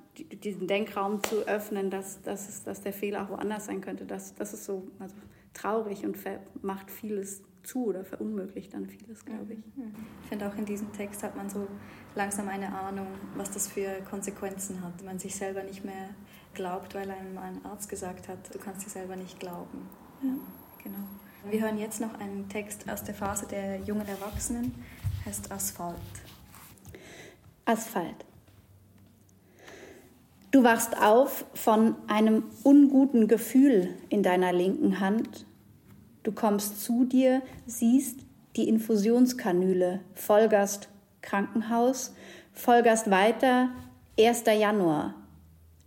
diesen 0.43 0.67
Denkraum 0.67 1.23
zu 1.23 1.47
öffnen, 1.47 1.89
dass, 1.89 2.21
dass, 2.21 2.47
es, 2.47 2.63
dass 2.63 2.81
der 2.81 2.93
Fehler 2.93 3.23
auch 3.23 3.29
woanders 3.29 3.65
sein 3.65 3.81
könnte, 3.81 4.05
das, 4.05 4.35
das 4.35 4.53
ist 4.53 4.65
so 4.65 4.87
also 4.99 5.15
traurig 5.53 6.05
und 6.05 6.17
macht 6.61 6.91
vieles 6.91 7.43
zu 7.65 7.85
oder 7.87 8.03
verunmöglicht 8.03 8.73
dann 8.73 8.87
vieles, 8.87 9.25
glaube 9.25 9.53
ich. 9.53 9.59
Ich 10.23 10.29
finde 10.29 10.47
auch 10.47 10.55
in 10.55 10.65
diesem 10.65 10.91
Text 10.93 11.23
hat 11.23 11.35
man 11.35 11.49
so 11.49 11.67
langsam 12.15 12.47
eine 12.47 12.73
Ahnung, 12.73 13.07
was 13.35 13.51
das 13.51 13.67
für 13.67 14.01
Konsequenzen 14.09 14.81
hat. 14.81 14.93
Wenn 14.99 15.05
man 15.05 15.19
sich 15.19 15.35
selber 15.35 15.63
nicht 15.63 15.83
mehr 15.83 16.09
glaubt, 16.53 16.95
weil 16.95 17.09
einem 17.09 17.37
ein 17.37 17.63
Arzt 17.65 17.89
gesagt 17.89 18.27
hat, 18.27 18.53
du 18.53 18.59
kannst 18.59 18.85
dir 18.85 18.89
selber 18.89 19.15
nicht 19.15 19.39
glauben. 19.39 19.89
Ja, 20.21 20.35
genau. 20.83 21.07
Wir 21.49 21.61
hören 21.61 21.77
jetzt 21.77 22.01
noch 22.01 22.19
einen 22.19 22.49
Text 22.49 22.89
aus 22.89 23.03
der 23.03 23.13
Phase 23.13 23.45
der 23.45 23.79
jungen 23.81 24.07
Erwachsenen, 24.07 24.73
heißt 25.25 25.51
Asphalt. 25.51 25.95
Asphalt. 27.65 28.25
Du 30.49 30.63
wachst 30.63 30.97
auf 31.01 31.45
von 31.53 31.95
einem 32.07 32.43
unguten 32.63 33.27
Gefühl 33.27 33.93
in 34.09 34.23
deiner 34.23 34.53
linken 34.53 34.99
Hand. 34.99 35.45
Du 36.25 36.31
kommst 36.31 36.83
zu 36.83 37.05
dir, 37.05 37.43
siehst 37.67 38.21
die 38.55 38.67
Infusionskanüle, 38.67 39.99
Vollgast 40.15 40.89
Krankenhaus, 41.21 42.15
folgerst 42.51 43.11
weiter 43.11 43.69
1. 44.19 44.45
Januar. 44.59 45.13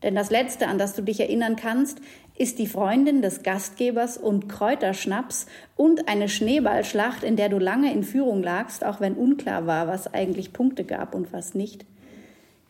Denn 0.04 0.14
das 0.14 0.30
Letzte, 0.30 0.68
an 0.68 0.78
das 0.78 0.95
du 0.95 1.02
dich 1.02 1.18
erinnern 1.18 1.57
kannst, 1.57 2.00
ist 2.37 2.61
die 2.61 2.68
Freundin 2.68 3.21
des 3.21 3.42
Gastgebers 3.42 4.16
und 4.16 4.49
Kräuterschnaps 4.49 5.47
und 5.75 6.07
eine 6.07 6.28
Schneeballschlacht, 6.28 7.25
in 7.25 7.35
der 7.35 7.49
du 7.49 7.59
lange 7.59 7.92
in 7.92 8.04
Führung 8.04 8.40
lagst, 8.40 8.85
auch 8.85 9.00
wenn 9.00 9.14
unklar 9.14 9.66
war, 9.66 9.88
was 9.88 10.14
eigentlich 10.14 10.52
Punkte 10.52 10.85
gab 10.85 11.16
und 11.16 11.33
was 11.33 11.54
nicht. 11.57 11.85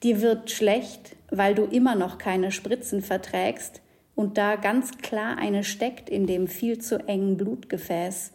Dir 0.02 0.22
wird 0.22 0.50
schlecht, 0.50 1.16
weil 1.30 1.54
du 1.54 1.64
immer 1.64 1.96
noch 1.96 2.16
keine 2.16 2.50
Spritzen 2.50 3.02
verträgst 3.02 3.82
und 4.18 4.36
da 4.36 4.56
ganz 4.56 4.98
klar 4.98 5.38
eine 5.38 5.62
steckt 5.62 6.10
in 6.10 6.26
dem 6.26 6.48
viel 6.48 6.78
zu 6.78 6.98
engen 7.08 7.36
Blutgefäß. 7.36 8.32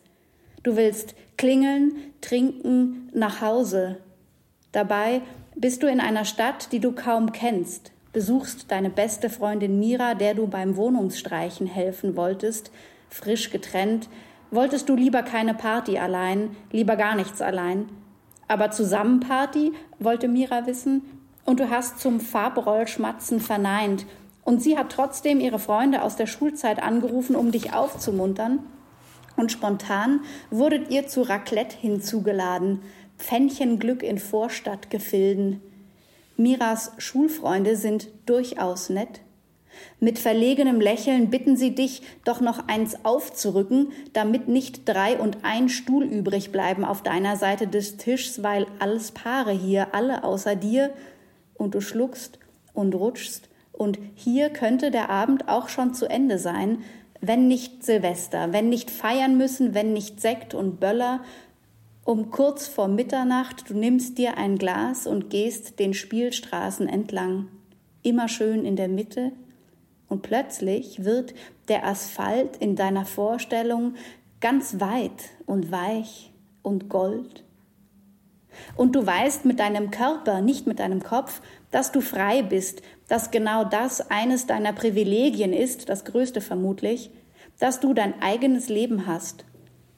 Du 0.63 0.75
willst 0.77 1.13
klingeln, 1.37 1.93
trinken, 2.21 3.09
nach 3.13 3.41
Hause, 3.41 3.97
Dabei 4.73 5.21
bist 5.55 5.83
du 5.83 5.87
in 5.87 6.01
einer 6.01 6.25
Stadt, 6.25 6.71
die 6.71 6.79
du 6.79 6.91
kaum 6.91 7.31
kennst, 7.31 7.91
besuchst 8.11 8.71
deine 8.71 8.89
beste 8.89 9.29
Freundin 9.29 9.79
Mira, 9.79 10.15
der 10.15 10.33
du 10.33 10.47
beim 10.47 10.75
Wohnungsstreichen 10.75 11.67
helfen 11.67 12.17
wolltest, 12.17 12.71
frisch 13.09 13.51
getrennt, 13.51 14.09
wolltest 14.49 14.89
du 14.89 14.95
lieber 14.95 15.21
keine 15.21 15.53
Party 15.53 15.99
allein, 15.99 16.55
lieber 16.71 16.95
gar 16.95 17.15
nichts 17.15 17.39
allein. 17.39 17.85
Aber 18.47 18.71
zusammen 18.71 19.19
Party, 19.19 19.71
wollte 19.99 20.27
Mira 20.27 20.65
wissen, 20.65 21.03
und 21.45 21.59
du 21.59 21.69
hast 21.69 21.99
zum 21.99 22.19
Farbrollschmatzen 22.19 23.41
verneint, 23.41 24.05
und 24.45 24.61
sie 24.61 24.77
hat 24.77 24.91
trotzdem 24.91 25.39
ihre 25.39 25.59
Freunde 25.59 26.01
aus 26.01 26.15
der 26.15 26.27
Schulzeit 26.27 26.81
angerufen, 26.81 27.35
um 27.35 27.51
dich 27.51 27.73
aufzumuntern, 27.73 28.59
und 29.35 29.51
spontan 29.51 30.21
wurdet 30.51 30.91
ihr 30.91 31.07
zu 31.07 31.23
Raclette 31.23 31.75
hinzugeladen, 31.75 32.81
Pfännchenglück 33.17 34.03
in 34.03 34.19
Vorstadtgefilden. 34.19 35.61
Miras 36.37 36.91
Schulfreunde 36.97 37.75
sind 37.75 38.09
durchaus 38.25 38.89
nett. 38.89 39.21
Mit 39.99 40.19
verlegenem 40.19 40.79
Lächeln 40.79 41.31
bitten 41.31 41.57
sie 41.57 41.73
dich, 41.73 42.03
doch 42.25 42.41
noch 42.41 42.67
eins 42.67 43.05
aufzurücken, 43.05 43.91
damit 44.13 44.47
nicht 44.47 44.87
drei 44.87 45.17
und 45.17 45.37
ein 45.43 45.67
Stuhl 45.67 46.03
übrig 46.03 46.51
bleiben 46.51 46.85
auf 46.85 47.01
deiner 47.01 47.37
Seite 47.37 47.67
des 47.67 47.97
Tischs, 47.97 48.43
weil 48.43 48.67
alles 48.79 49.11
Paare 49.11 49.51
hier, 49.51 49.95
alle 49.95 50.23
außer 50.23 50.55
dir, 50.55 50.91
und 51.55 51.73
du 51.73 51.81
schluckst 51.81 52.39
und 52.73 52.93
rutschst, 52.93 53.49
und 53.73 53.99
hier 54.15 54.49
könnte 54.49 54.91
der 54.91 55.09
Abend 55.09 55.49
auch 55.49 55.67
schon 55.67 55.93
zu 55.93 56.09
Ende 56.09 56.39
sein, 56.39 56.79
wenn 57.19 57.47
nicht 57.47 57.83
Silvester, 57.83 58.53
wenn 58.53 58.69
nicht 58.69 58.89
feiern 58.89 59.37
müssen, 59.37 59.73
wenn 59.73 59.93
nicht 59.93 60.21
Sekt 60.21 60.53
und 60.53 60.79
Böller, 60.79 61.21
um 62.05 62.31
kurz 62.31 62.67
vor 62.67 62.87
Mitternacht, 62.87 63.69
du 63.69 63.73
nimmst 63.77 64.17
dir 64.17 64.37
ein 64.37 64.57
Glas 64.57 65.07
und 65.07 65.29
gehst 65.29 65.79
den 65.79 65.93
Spielstraßen 65.93 66.87
entlang, 66.87 67.47
immer 68.01 68.27
schön 68.27 68.65
in 68.65 68.75
der 68.75 68.89
Mitte, 68.89 69.31
und 70.09 70.21
plötzlich 70.21 71.05
wird 71.05 71.33
der 71.69 71.87
Asphalt 71.87 72.57
in 72.57 72.75
deiner 72.75 73.03
Vorstellung 73.03 73.95
ganz 74.41 74.79
weit 74.79 75.31
und 75.47 75.71
weich 75.71 76.31
und 76.61 76.87
gold. 76.87 77.43
Und 78.75 78.95
du 78.95 79.03
weißt 79.03 79.45
mit 79.45 79.59
deinem 79.59 79.89
Körper, 79.89 80.41
nicht 80.41 80.67
mit 80.67 80.79
deinem 80.79 81.01
Kopf, 81.01 81.41
dass 81.73 81.91
du 81.91 82.01
frei 82.01 82.43
bist, 82.43 82.83
dass 83.07 83.31
genau 83.31 83.65
das 83.65 84.11
eines 84.11 84.45
deiner 84.45 84.73
Privilegien 84.73 85.53
ist, 85.53 85.89
das 85.89 86.05
größte 86.05 86.39
vermutlich, 86.39 87.09
dass 87.59 87.79
du 87.79 87.95
dein 87.95 88.21
eigenes 88.21 88.69
Leben 88.69 89.07
hast. 89.07 89.43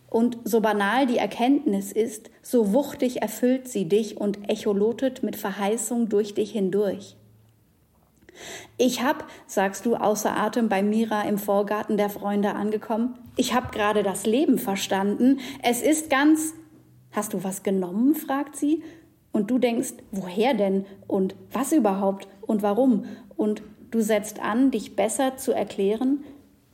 Und 0.09 0.37
so 0.45 0.61
banal 0.61 1.05
die 1.05 1.17
Erkenntnis 1.17 1.91
ist, 1.91 2.29
so 2.41 2.71
wuchtig 2.71 3.21
erfüllt 3.21 3.67
sie 3.67 3.89
dich 3.89 4.15
und 4.15 4.49
echolotet 4.49 5.21
mit 5.21 5.35
Verheißung 5.35 6.07
durch 6.07 6.33
dich 6.33 6.51
hindurch. 6.51 7.17
Ich 8.77 9.03
hab, 9.03 9.29
sagst 9.45 9.85
du 9.85 9.95
außer 9.95 10.35
Atem 10.35 10.69
bei 10.69 10.81
Mira 10.81 11.23
im 11.23 11.37
Vorgarten 11.37 11.97
der 11.97 12.09
Freunde 12.09 12.53
angekommen, 12.53 13.17
ich 13.35 13.53
hab 13.53 13.73
gerade 13.73 14.01
das 14.01 14.25
Leben 14.25 14.59
verstanden. 14.59 15.39
Es 15.61 15.81
ist 15.81 16.09
ganz. 16.09 16.53
Hast 17.11 17.33
du 17.33 17.43
was 17.43 17.63
genommen? 17.63 18.15
fragt 18.15 18.55
sie. 18.55 18.81
Und 19.35 19.51
du 19.51 19.59
denkst, 19.59 19.95
woher 20.11 20.53
denn? 20.53 20.85
Und 21.07 21.35
was 21.51 21.73
überhaupt? 21.73 22.25
Und 22.39 22.61
warum? 22.61 23.03
Und 23.35 23.63
du 23.91 23.99
setzt 23.99 24.41
an, 24.41 24.71
dich 24.71 24.95
besser 24.95 25.35
zu 25.35 25.51
erklären, 25.51 26.23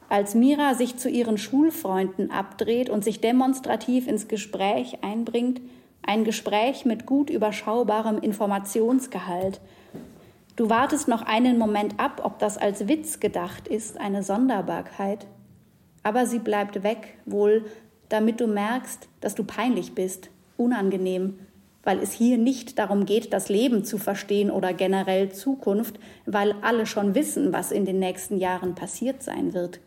als 0.10 0.36
Mira 0.36 0.76
sich 0.76 0.96
zu 0.98 1.10
ihren 1.10 1.40
Schulfreunden 1.40 2.30
abdreht 2.30 2.92
und 2.92 3.04
sich 3.04 3.20
demonstrativ 3.20 4.08
ins 4.08 4.28
Gespräch 4.28 5.04
einbringt, 5.04 5.60
ein 6.04 6.24
Gespräch 6.24 6.86
mit 6.86 7.08
gut 7.08 7.32
überschaubarem 7.32 8.20
Informationsgehalt, 8.20 9.60
Du 10.58 10.70
wartest 10.70 11.08
noch 11.08 11.24
einen 11.24 11.58
Moment 11.58 12.00
ab, 12.00 12.22
ob 12.24 12.38
das 12.38 12.60
als 12.60 12.88
Witz 12.88 13.20
gedacht 13.20 13.68
ist, 13.68 13.98
eine 14.00 14.22
Sonderbarkeit. 14.22 15.26
Aber 16.04 16.28
sie 16.28 16.38
bleibt 16.38 16.84
weg, 16.84 17.18
wohl 17.26 17.66
damit 18.10 18.40
du 18.40 18.46
merkst, 18.46 19.08
dass 19.22 19.34
du 19.34 19.44
peinlich 19.44 19.96
bist, 19.96 20.30
unangenehm, 20.58 21.40
weil 21.84 22.00
es 22.00 22.12
hier 22.12 22.38
nicht 22.38 22.78
darum 22.78 23.06
geht, 23.06 23.34
das 23.34 23.50
Leben 23.50 23.84
zu 23.84 23.98
verstehen 23.98 24.52
oder 24.52 24.74
generell 24.74 25.32
Zukunft, 25.32 26.00
weil 26.26 26.54
alle 26.62 26.86
schon 26.86 27.16
wissen, 27.16 27.54
was 27.54 27.72
in 27.72 27.86
den 27.86 28.00
nächsten 28.00 28.38
Jahren 28.38 28.76
passiert 28.76 29.24
sein 29.24 29.54
wird. 29.54 29.80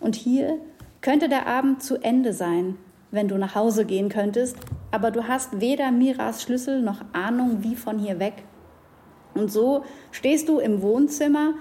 Und 0.00 0.16
hier 0.16 0.58
könnte 1.00 1.28
der 1.28 1.46
Abend 1.46 1.82
zu 1.82 1.96
Ende 1.96 2.32
sein, 2.32 2.76
wenn 3.10 3.28
du 3.28 3.38
nach 3.38 3.54
Hause 3.54 3.84
gehen 3.84 4.08
könntest, 4.08 4.56
aber 4.90 5.10
du 5.10 5.28
hast 5.28 5.60
weder 5.60 5.92
Miras 5.92 6.42
Schlüssel 6.42 6.82
noch 6.82 7.04
Ahnung, 7.12 7.58
wie 7.62 7.76
von 7.76 7.98
hier 7.98 8.18
weg. 8.18 8.42
Und 9.34 9.52
so 9.52 9.84
stehst 10.10 10.48
du 10.48 10.58
im 10.58 10.82
Wohnzimmer, 10.82 11.54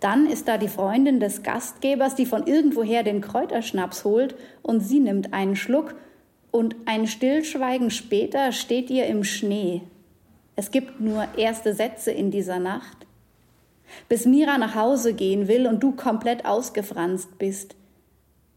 dann 0.00 0.26
ist 0.26 0.48
da 0.48 0.58
die 0.58 0.68
Freundin 0.68 1.20
des 1.20 1.42
Gastgebers, 1.42 2.14
die 2.14 2.26
von 2.26 2.46
irgendwoher 2.46 3.02
den 3.02 3.20
Kräuterschnaps 3.20 4.04
holt 4.04 4.36
und 4.62 4.80
sie 4.80 5.00
nimmt 5.00 5.32
einen 5.32 5.56
Schluck 5.56 5.94
und 6.50 6.76
ein 6.86 7.06
Stillschweigen 7.06 7.90
später 7.90 8.52
steht 8.52 8.90
ihr 8.90 9.06
im 9.06 9.24
Schnee. 9.24 9.82
Es 10.56 10.70
gibt 10.70 11.00
nur 11.00 11.26
erste 11.36 11.74
Sätze 11.74 12.10
in 12.10 12.30
dieser 12.30 12.58
Nacht. 12.58 13.06
Bis 14.08 14.26
Mira 14.26 14.58
nach 14.58 14.74
Hause 14.74 15.14
gehen 15.14 15.48
will 15.48 15.66
und 15.66 15.82
du 15.82 15.92
komplett 15.92 16.44
ausgefranst 16.44 17.38
bist. 17.38 17.76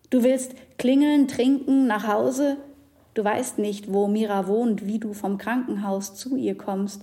Du 0.10 0.24
willst 0.24 0.53
klingeln, 0.77 1.27
trinken, 1.27 1.88
nach 1.88 2.07
Hause. 2.07 2.57
Du 3.13 3.24
weißt 3.24 3.60
nicht, 3.60 3.91
wo 3.91 4.07
Mira 4.07 4.48
wohnt, 4.48 4.86
wie 4.88 5.00
du 5.00 5.13
vom 5.13 5.38
Krankenhaus 5.38 6.15
zu 6.15 6.36
ihr 6.36 6.57
kommst 6.57 7.01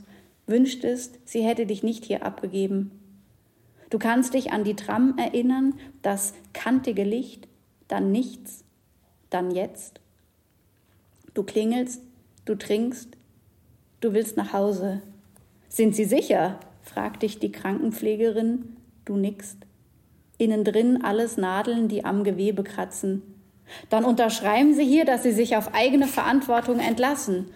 wünschtest, 0.49 1.19
sie 1.25 1.43
hätte 1.43 1.67
dich 1.67 1.83
nicht 1.83 2.05
hier 2.05 2.25
abgegeben. 2.25 2.91
Du 3.91 3.99
kannst 3.99 4.35
dich 4.35 4.53
an 4.53 4.65
die 4.65 4.77
Tram 4.77 5.17
erinnern, 5.17 5.75
das 6.03 6.35
kantige 6.53 7.05
Licht, 7.05 7.49
dann 7.87 8.11
nichts, 8.11 8.65
dann 9.31 9.51
jetzt. 9.51 10.01
Du 11.39 11.45
klingelst, 11.45 12.03
du 12.47 12.57
trinkst, 12.57 13.11
du 14.01 14.13
willst 14.13 14.37
nach 14.37 14.53
Hause. 14.53 15.03
Sind 15.69 15.95
Sie 15.95 16.05
sicher? 16.05 16.59
fragt 16.83 17.23
dich 17.23 17.39
die 17.39 17.53
Krankenpflegerin, 17.53 18.77
du 19.05 19.15
nickst. 19.15 19.59
Innen 20.37 20.65
drin 20.65 21.05
alles 21.05 21.37
Nadeln, 21.37 21.87
die 21.87 22.05
am 22.05 22.25
Gewebe 22.25 22.65
kratzen. 22.65 23.23
Dann 23.89 24.05
unterschreiben 24.05 24.75
Sie 24.75 24.85
hier, 24.85 25.05
dass 25.05 25.23
Sie 25.23 25.31
sich 25.31 25.55
auf 25.55 25.75
eigene 25.75 26.09
Verantwortung 26.09 26.81
entlassen. 26.81 27.53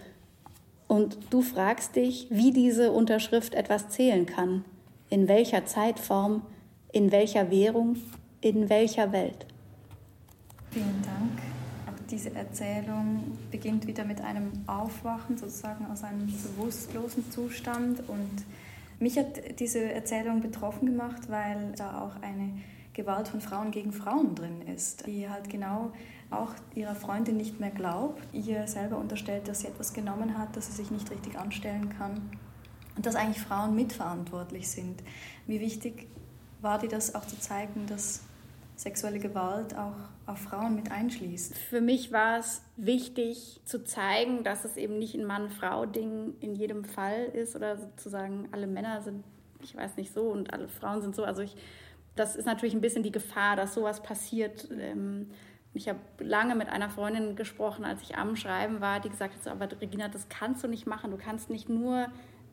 Und 0.87 1.17
du 1.29 1.41
fragst 1.41 1.97
dich, 1.97 2.27
wie 2.29 2.51
diese 2.53 2.89
Unterschrift 2.93 3.53
etwas 3.53 3.89
zählen 3.89 4.25
kann, 4.25 4.63
in 5.09 5.27
welcher 5.27 5.65
Zeitform, 5.65 6.41
in 6.93 7.11
welcher 7.11 7.51
Währung, 7.51 7.97
in 8.39 8.69
welcher 8.69 9.11
Welt. 9.11 9.45
Vielen 10.71 11.01
Dank. 11.03 11.52
Diese 12.13 12.35
Erzählung 12.35 13.39
beginnt 13.49 13.87
wieder 13.87 14.05
mit 14.05 14.21
einem 14.21 14.51
Aufwachen, 14.67 15.35
sozusagen 15.35 15.87
aus 15.87 16.03
einem 16.03 16.27
bewusstlosen 16.27 17.31
Zustand. 17.31 18.07
Und 18.07 18.45
mich 18.99 19.17
hat 19.17 19.59
diese 19.59 19.91
Erzählung 19.91 20.39
betroffen 20.39 20.85
gemacht, 20.85 21.23
weil 21.29 21.73
da 21.75 22.01
auch 22.01 22.21
eine 22.21 22.53
Gewalt 22.93 23.29
von 23.29 23.41
Frauen 23.41 23.71
gegen 23.71 23.91
Frauen 23.91 24.35
drin 24.35 24.61
ist, 24.61 25.07
die 25.07 25.27
halt 25.27 25.49
genau 25.49 25.91
auch 26.29 26.51
ihrer 26.75 26.93
Freundin 26.93 27.35
nicht 27.35 27.59
mehr 27.59 27.71
glaubt, 27.71 28.21
ihr 28.31 28.67
selber 28.67 28.99
unterstellt, 28.99 29.47
dass 29.47 29.61
sie 29.61 29.67
etwas 29.67 29.91
genommen 29.91 30.37
hat, 30.37 30.55
dass 30.55 30.67
sie 30.67 30.73
sich 30.73 30.91
nicht 30.91 31.09
richtig 31.09 31.39
anstellen 31.39 31.89
kann 31.97 32.29
und 32.95 33.07
dass 33.07 33.15
eigentlich 33.15 33.41
Frauen 33.41 33.73
mitverantwortlich 33.73 34.69
sind. 34.69 35.01
Wie 35.47 35.59
wichtig 35.59 36.05
war 36.61 36.77
dir 36.77 36.89
das 36.89 37.15
auch 37.15 37.25
zu 37.25 37.39
zeigen, 37.39 37.87
dass 37.87 38.21
sexuelle 38.83 39.19
Gewalt 39.19 39.75
auch 39.75 39.95
auf 40.25 40.39
Frauen 40.39 40.75
mit 40.75 40.91
einschließt? 40.91 41.57
Für 41.57 41.81
mich 41.81 42.11
war 42.11 42.37
es 42.37 42.61
wichtig 42.75 43.61
zu 43.65 43.83
zeigen, 43.83 44.43
dass 44.43 44.65
es 44.65 44.77
eben 44.77 44.99
nicht 44.99 45.15
ein 45.15 45.25
Mann-Frau-Ding 45.25 46.35
in 46.39 46.55
jedem 46.55 46.85
Fall 46.85 47.25
ist 47.25 47.55
oder 47.55 47.77
sozusagen 47.77 48.49
alle 48.51 48.67
Männer 48.67 49.01
sind, 49.01 49.23
ich 49.61 49.75
weiß 49.75 49.97
nicht 49.97 50.13
so 50.13 50.23
und 50.29 50.53
alle 50.53 50.67
Frauen 50.67 51.01
sind 51.01 51.15
so. 51.15 51.23
Also 51.23 51.41
ich 51.41 51.55
das 52.15 52.35
ist 52.35 52.45
natürlich 52.45 52.73
ein 52.73 52.81
bisschen 52.81 53.03
die 53.03 53.11
Gefahr, 53.11 53.55
dass 53.55 53.73
sowas 53.73 54.03
passiert. 54.03 54.67
Ähm, 54.71 55.31
ich 55.73 55.89
habe 55.89 55.99
lange 56.19 56.55
mit 56.55 56.69
einer 56.69 56.89
Freundin 56.89 57.35
gesprochen, 57.35 57.83
als 57.83 58.01
ich 58.03 58.15
am 58.15 58.35
Schreiben 58.35 58.81
war, 58.81 58.99
die 58.99 59.09
gesagt 59.09 59.35
hat, 59.35 59.43
so, 59.43 59.49
aber 59.49 59.69
Regina, 59.81 60.07
das 60.07 60.29
kannst 60.29 60.63
du 60.63 60.67
nicht 60.67 60.85
machen. 60.85 61.09
Du 61.09 61.17
kannst 61.17 61.49
nicht 61.49 61.69
nur 61.69 62.07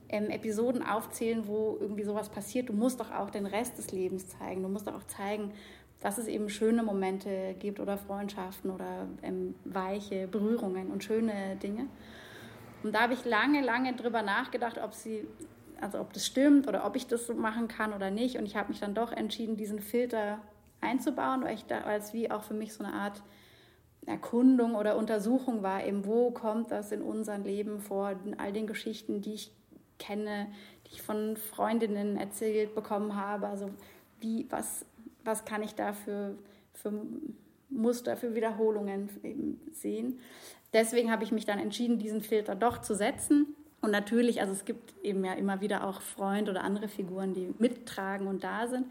ähm, 0.09 0.31
Episoden 0.31 0.83
aufzählen, 0.83 1.47
wo 1.47 1.77
irgendwie 1.79 2.05
sowas 2.05 2.31
passiert. 2.31 2.71
Du 2.71 2.73
musst 2.73 3.01
doch 3.01 3.11
auch 3.11 3.31
den 3.31 3.45
Rest 3.45 3.77
des 3.77 3.93
Lebens 3.93 4.29
zeigen. 4.29 4.63
Du 4.63 4.69
musst 4.69 4.87
doch 4.87 4.95
auch 4.95 5.05
zeigen, 5.05 5.53
dass 6.01 6.19
es 6.19 6.27
eben 6.27 6.49
schöne 6.49 6.83
Momente 6.83 7.55
gibt 7.59 7.79
oder 7.79 7.99
Freundschaften 7.99 8.71
oder 8.71 9.07
ähm, 9.23 9.55
weiche 9.65 10.27
Berührungen 10.27 10.91
und 10.91 11.05
schöne 11.05 11.57
Dinge. 11.57 11.87
Und 12.83 12.95
da 12.95 13.03
habe 13.03 13.13
ich 13.13 13.25
lange, 13.25 13.63
lange 13.63 13.95
drüber 13.95 14.23
nachgedacht, 14.23 14.79
ob 14.83 14.95
sie 14.95 15.27
also 15.81 15.99
ob 15.99 16.13
das 16.13 16.27
stimmt 16.27 16.69
oder 16.69 16.87
ob 16.87 16.97
ich 16.97 17.07
das 17.07 17.27
so 17.27 17.35
machen 17.35 17.69
kann 17.69 17.93
oder 17.93 18.11
nicht. 18.11 18.37
Und 18.37 18.47
ich 18.47 18.57
habe 18.57 18.69
mich 18.69 18.81
dann 18.81 18.95
doch 18.95 19.13
entschieden, 19.13 19.57
diesen 19.57 19.81
Filter 19.81 20.39
einzubauen, 20.81 21.43
weil 21.43 21.55
ich 21.55 21.65
da 21.67 21.81
als 21.83 22.13
wie 22.13 22.31
auch 22.31 22.43
für 22.43 22.55
mich 22.55 22.73
so 22.73 22.85
eine 22.85 22.93
Art 22.93 23.23
Erkundung 24.07 24.75
oder 24.75 24.97
Untersuchung 24.97 25.63
war, 25.63 25.85
eben 25.85 26.07
wo 26.07 26.31
kommt 26.31 26.71
das 26.71 26.91
in 26.91 27.03
unserem 27.03 27.45
Leben 27.45 27.81
vor, 27.81 28.13
in 28.25 28.39
all 28.39 28.53
den 28.53 28.67
Geschichten, 28.67 29.21
die 29.21 29.35
ich 29.35 29.53
kenne, 29.99 30.49
die 30.87 30.95
ich 30.95 31.03
von 31.03 31.37
Freundinnen 31.37 32.17
erzählt 32.17 32.75
bekommen 32.75 33.15
habe. 33.15 33.47
Also 33.47 33.71
wie, 34.19 34.47
was, 34.51 34.87
was 35.25 35.45
kann 35.45 35.63
ich 35.63 35.75
da 35.75 35.93
für, 35.93 36.37
für 36.75 36.93
Muster, 37.69 38.17
für 38.17 38.35
Wiederholungen 38.35 39.09
eben 39.23 39.61
sehen. 39.73 40.19
Deswegen 40.73 41.11
habe 41.11 41.25
ich 41.25 41.33
mich 41.33 41.47
dann 41.47 41.59
entschieden, 41.59 41.99
diesen 41.99 42.21
Filter 42.21 42.55
doch 42.55 42.79
zu 42.79 42.95
setzen 42.95 43.55
und 43.81 43.91
natürlich, 43.91 44.41
also 44.41 44.53
es 44.53 44.65
gibt 44.65 44.95
eben 45.03 45.25
ja 45.25 45.33
immer 45.33 45.61
wieder 45.61 45.87
auch 45.87 46.01
Freund 46.01 46.49
oder 46.49 46.63
andere 46.63 46.89
Figuren, 46.89 47.33
die 47.33 47.55
mittragen 47.59 48.27
und 48.27 48.45
da 48.45 48.67
sind. 48.67 48.87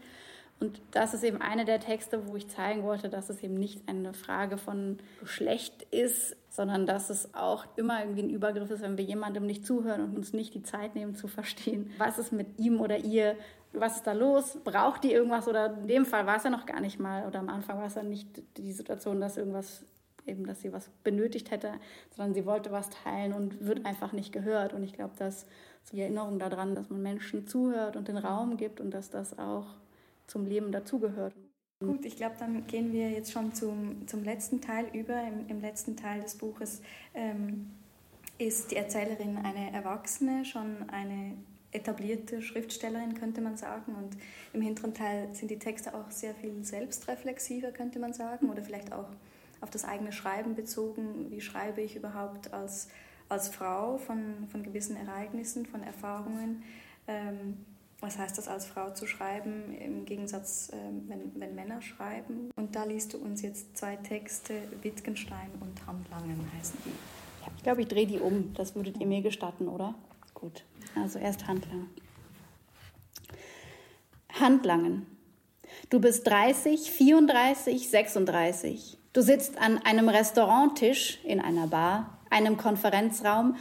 Und 0.58 0.82
das 0.90 1.14
ist 1.14 1.24
eben 1.24 1.40
eine 1.40 1.64
der 1.64 1.80
Texte, 1.80 2.28
wo 2.28 2.36
ich 2.36 2.48
zeigen 2.48 2.82
wollte, 2.82 3.08
dass 3.08 3.30
es 3.30 3.42
eben 3.42 3.54
nicht 3.54 3.88
eine 3.88 4.12
Frage 4.12 4.58
von 4.58 4.98
Geschlecht 5.20 5.86
ist, 5.90 6.36
sondern 6.50 6.84
dass 6.84 7.08
es 7.08 7.32
auch 7.34 7.64
immer 7.76 8.00
irgendwie 8.00 8.24
ein 8.24 8.30
Übergriff 8.30 8.70
ist, 8.70 8.82
wenn 8.82 8.98
wir 8.98 9.04
jemandem 9.04 9.46
nicht 9.46 9.64
zuhören 9.64 10.02
und 10.02 10.16
uns 10.16 10.34
nicht 10.34 10.52
die 10.52 10.62
Zeit 10.62 10.94
nehmen 10.94 11.14
zu 11.14 11.28
verstehen, 11.28 11.90
was 11.96 12.18
ist 12.18 12.32
mit 12.32 12.58
ihm 12.58 12.80
oder 12.80 12.98
ihr, 12.98 13.36
was 13.72 13.96
ist 13.96 14.06
da 14.06 14.12
los, 14.12 14.58
braucht 14.64 15.04
die 15.04 15.12
irgendwas 15.12 15.46
oder 15.46 15.76
in 15.78 15.86
dem 15.86 16.04
Fall 16.04 16.26
war 16.26 16.36
es 16.36 16.44
ja 16.44 16.50
noch 16.50 16.66
gar 16.66 16.80
nicht 16.80 16.98
mal 16.98 17.26
oder 17.26 17.38
am 17.38 17.48
Anfang 17.48 17.78
war 17.78 17.86
es 17.86 17.94
ja 17.94 18.02
nicht 18.02 18.42
die 18.56 18.72
Situation, 18.72 19.20
dass 19.20 19.36
irgendwas 19.36 19.84
eben, 20.26 20.46
dass 20.46 20.60
sie 20.60 20.72
was 20.72 20.88
benötigt 21.02 21.50
hätte, 21.50 21.72
sondern 22.14 22.34
sie 22.34 22.46
wollte 22.46 22.70
was 22.72 22.90
teilen 22.90 23.32
und 23.32 23.64
wird 23.64 23.86
einfach 23.86 24.12
nicht 24.12 24.32
gehört. 24.32 24.72
Und 24.72 24.82
ich 24.82 24.92
glaube, 24.92 25.14
dass 25.18 25.46
die 25.92 26.00
Erinnerung 26.00 26.38
daran, 26.38 26.74
dass 26.74 26.90
man 26.90 27.02
Menschen 27.02 27.46
zuhört 27.46 27.96
und 27.96 28.08
den 28.08 28.16
Raum 28.16 28.56
gibt 28.56 28.80
und 28.80 28.92
dass 28.92 29.10
das 29.10 29.38
auch 29.38 29.66
zum 30.26 30.46
Leben 30.46 30.72
dazugehört. 30.72 31.34
Gut, 31.80 32.04
ich 32.04 32.16
glaube, 32.16 32.36
dann 32.38 32.66
gehen 32.66 32.92
wir 32.92 33.10
jetzt 33.10 33.32
schon 33.32 33.54
zum, 33.54 34.06
zum 34.06 34.22
letzten 34.22 34.60
Teil 34.60 34.86
über. 34.92 35.18
Im, 35.22 35.48
im 35.48 35.60
letzten 35.60 35.96
Teil 35.96 36.20
des 36.20 36.36
Buches 36.36 36.82
ähm, 37.14 37.70
ist 38.36 38.70
die 38.70 38.76
Erzählerin 38.76 39.38
eine 39.38 39.72
Erwachsene, 39.72 40.44
schon 40.44 40.88
eine 40.90 41.38
etablierte 41.72 42.42
Schriftstellerin, 42.42 43.14
könnte 43.14 43.40
man 43.40 43.56
sagen. 43.56 43.94
Und 43.94 44.16
im 44.52 44.60
hinteren 44.60 44.94
Teil 44.94 45.28
sind 45.32 45.50
die 45.50 45.58
Texte 45.58 45.94
auch 45.94 46.10
sehr 46.10 46.34
viel 46.34 46.64
selbstreflexiver, 46.64 47.70
könnte 47.70 47.98
man 47.98 48.12
sagen, 48.12 48.50
oder 48.50 48.62
vielleicht 48.62 48.92
auch 48.92 49.08
auf 49.60 49.70
das 49.70 49.84
eigene 49.84 50.12
Schreiben 50.12 50.54
bezogen. 50.54 51.30
Wie 51.30 51.40
schreibe 51.40 51.80
ich 51.80 51.96
überhaupt 51.96 52.52
als, 52.52 52.88
als 53.28 53.48
Frau 53.48 53.98
von, 53.98 54.48
von 54.50 54.62
gewissen 54.62 54.96
Ereignissen, 54.96 55.66
von 55.66 55.82
Erfahrungen? 55.82 56.62
Ähm, 57.06 57.64
was 58.00 58.18
heißt 58.18 58.38
das 58.38 58.48
als 58.48 58.64
Frau 58.66 58.90
zu 58.90 59.06
schreiben, 59.06 59.74
im 59.74 60.06
Gegensatz, 60.06 60.70
ähm, 60.72 61.04
wenn, 61.06 61.32
wenn 61.38 61.54
Männer 61.54 61.82
schreiben. 61.82 62.50
Und 62.56 62.74
da 62.74 62.84
liest 62.84 63.12
du 63.12 63.18
uns 63.18 63.42
jetzt 63.42 63.76
zwei 63.76 63.96
Texte, 63.96 64.54
Wittgenstein 64.82 65.50
und 65.60 65.86
Handlangen 65.86 66.40
heißen 66.56 66.78
die. 66.84 66.92
Ich 67.56 67.62
glaube, 67.62 67.82
ich 67.82 67.88
drehe 67.88 68.06
die 68.06 68.18
um. 68.18 68.54
Das 68.54 68.74
würdet 68.74 68.98
ihr 68.98 69.06
mir 69.06 69.20
gestatten, 69.20 69.68
oder? 69.68 69.94
Gut. 70.40 70.64
Also 70.96 71.18
erst 71.18 71.46
Handlangen. 71.46 71.90
Handlangen. 74.32 75.06
Du 75.90 76.00
bist 76.00 76.26
30, 76.26 76.90
34, 76.90 77.90
36. 77.90 78.98
Du 79.12 79.20
sitzt 79.22 79.58
an 79.58 79.78
einem 79.78 80.08
Restauranttisch 80.08 81.18
in 81.24 81.40
einer 81.40 81.66
Bar, 81.66 82.18
einem 82.30 82.56
Konferenzraum, 82.56 83.56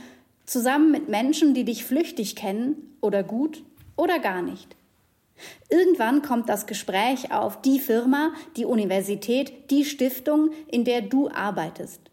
zusammen 0.46 0.92
mit 0.92 1.10
Menschen, 1.10 1.54
die 1.54 1.65
dich 1.65 1.84
flüchtig 1.84 2.36
kennen 2.36 2.96
oder 3.02 3.24
gut 3.24 3.63
oder 3.96 4.20
gar 4.20 4.42
nicht. 4.42 4.76
Irgendwann 5.70 6.22
kommt 6.22 6.50
das 6.50 6.65
Gespräch 6.65 7.32
auf 7.32 7.62
die 7.62 7.80
Firma, 7.80 8.34
die 8.58 8.65
Universität, 8.65 9.70
die 9.70 9.86
Stiftung, 9.86 10.52
in 10.68 10.86
der 10.86 11.02
du 11.02 11.30
arbeitest. 11.30 12.09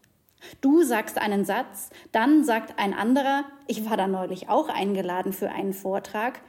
Du 0.61 0.83
sagst 0.83 1.17
einen 1.17 1.45
Satz, 1.45 1.89
dann 2.11 2.43
sagt 2.43 2.79
ein 2.79 2.93
anderer, 2.93 3.43
ich 3.67 3.89
war 3.89 3.97
da 3.97 4.07
neulich 4.07 4.49
auch 4.49 4.69
eingeladen 4.69 5.33
für 5.33 5.49
einen 5.49 5.73
Vortrag, 5.73 6.41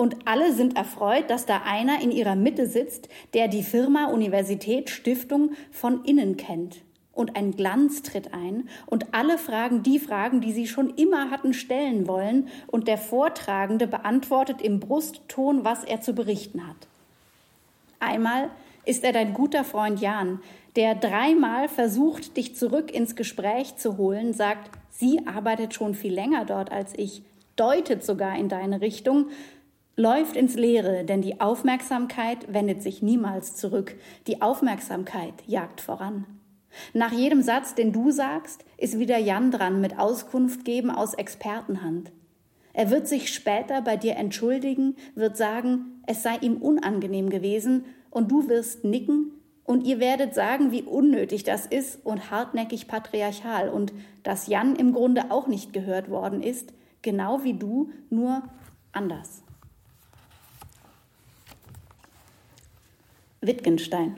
und 0.00 0.16
alle 0.24 0.54
sind 0.54 0.78
erfreut, 0.78 1.28
dass 1.28 1.44
da 1.44 1.60
einer 1.66 2.00
in 2.00 2.10
ihrer 2.10 2.34
Mitte 2.34 2.66
sitzt, 2.66 3.10
der 3.34 3.48
die 3.48 3.62
Firma, 3.62 4.06
Universität, 4.06 4.88
Stiftung 4.88 5.50
von 5.70 6.06
innen 6.06 6.38
kennt. 6.38 6.80
Und 7.12 7.36
ein 7.36 7.50
Glanz 7.50 8.02
tritt 8.02 8.32
ein 8.32 8.70
und 8.86 9.12
alle 9.12 9.36
fragen 9.36 9.82
die 9.82 9.98
Fragen, 9.98 10.40
die 10.40 10.52
sie 10.52 10.66
schon 10.66 10.94
immer 10.94 11.30
hatten 11.30 11.52
stellen 11.52 12.08
wollen 12.08 12.48
und 12.66 12.88
der 12.88 12.96
Vortragende 12.96 13.86
beantwortet 13.86 14.62
im 14.62 14.80
Brustton, 14.80 15.66
was 15.66 15.84
er 15.84 16.00
zu 16.00 16.14
berichten 16.14 16.66
hat. 16.66 16.88
Einmal 17.98 18.48
ist 18.86 19.04
er 19.04 19.12
dein 19.12 19.34
guter 19.34 19.64
Freund 19.64 20.00
Jan, 20.00 20.40
der 20.76 20.94
dreimal 20.94 21.68
versucht, 21.68 22.36
dich 22.36 22.56
zurück 22.56 22.92
ins 22.92 23.16
Gespräch 23.16 23.76
zu 23.76 23.96
holen, 23.96 24.32
sagt, 24.32 24.70
sie 24.90 25.26
arbeitet 25.26 25.74
schon 25.74 25.94
viel 25.94 26.14
länger 26.14 26.44
dort 26.44 26.70
als 26.70 26.92
ich, 26.96 27.22
deutet 27.56 28.04
sogar 28.04 28.38
in 28.38 28.48
deine 28.48 28.80
Richtung, 28.80 29.26
läuft 29.96 30.36
ins 30.36 30.54
Leere, 30.54 31.04
denn 31.04 31.20
die 31.20 31.40
Aufmerksamkeit 31.40 32.52
wendet 32.52 32.82
sich 32.82 33.02
niemals 33.02 33.56
zurück. 33.56 33.96
Die 34.26 34.40
Aufmerksamkeit 34.40 35.34
jagt 35.46 35.80
voran. 35.80 36.24
Nach 36.94 37.12
jedem 37.12 37.42
Satz, 37.42 37.74
den 37.74 37.92
du 37.92 38.10
sagst, 38.10 38.64
ist 38.78 38.98
wieder 38.98 39.18
Jan 39.18 39.50
dran 39.50 39.80
mit 39.80 39.98
Auskunft 39.98 40.64
geben 40.64 40.90
aus 40.90 41.14
Expertenhand. 41.14 42.12
Er 42.72 42.90
wird 42.90 43.08
sich 43.08 43.34
später 43.34 43.82
bei 43.82 43.96
dir 43.96 44.16
entschuldigen, 44.16 44.94
wird 45.16 45.36
sagen, 45.36 46.02
es 46.06 46.22
sei 46.22 46.36
ihm 46.40 46.56
unangenehm 46.58 47.28
gewesen, 47.28 47.84
und 48.10 48.30
du 48.30 48.48
wirst 48.48 48.84
nicken, 48.84 49.32
und 49.70 49.86
ihr 49.86 50.00
werdet 50.00 50.34
sagen, 50.34 50.72
wie 50.72 50.82
unnötig 50.82 51.44
das 51.44 51.64
ist 51.64 52.04
und 52.04 52.32
hartnäckig 52.32 52.88
patriarchal 52.88 53.68
und 53.68 53.92
dass 54.24 54.48
Jan 54.48 54.74
im 54.74 54.92
Grunde 54.92 55.30
auch 55.30 55.46
nicht 55.46 55.72
gehört 55.72 56.10
worden 56.10 56.42
ist, 56.42 56.72
genau 57.02 57.44
wie 57.44 57.54
du, 57.54 57.92
nur 58.10 58.42
anders. 58.90 59.44
Wittgenstein. 63.40 64.16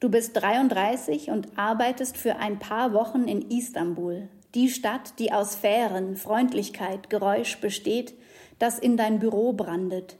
Du 0.00 0.08
bist 0.08 0.34
33 0.40 1.28
und 1.28 1.48
arbeitest 1.58 2.16
für 2.16 2.36
ein 2.36 2.58
paar 2.58 2.94
Wochen 2.94 3.24
in 3.24 3.50
Istanbul, 3.50 4.30
die 4.54 4.70
Stadt, 4.70 5.18
die 5.18 5.30
aus 5.30 5.56
Fähren, 5.56 6.16
Freundlichkeit, 6.16 7.10
Geräusch 7.10 7.58
besteht, 7.58 8.14
das 8.58 8.78
in 8.78 8.96
dein 8.96 9.18
Büro 9.18 9.52
brandet, 9.52 10.16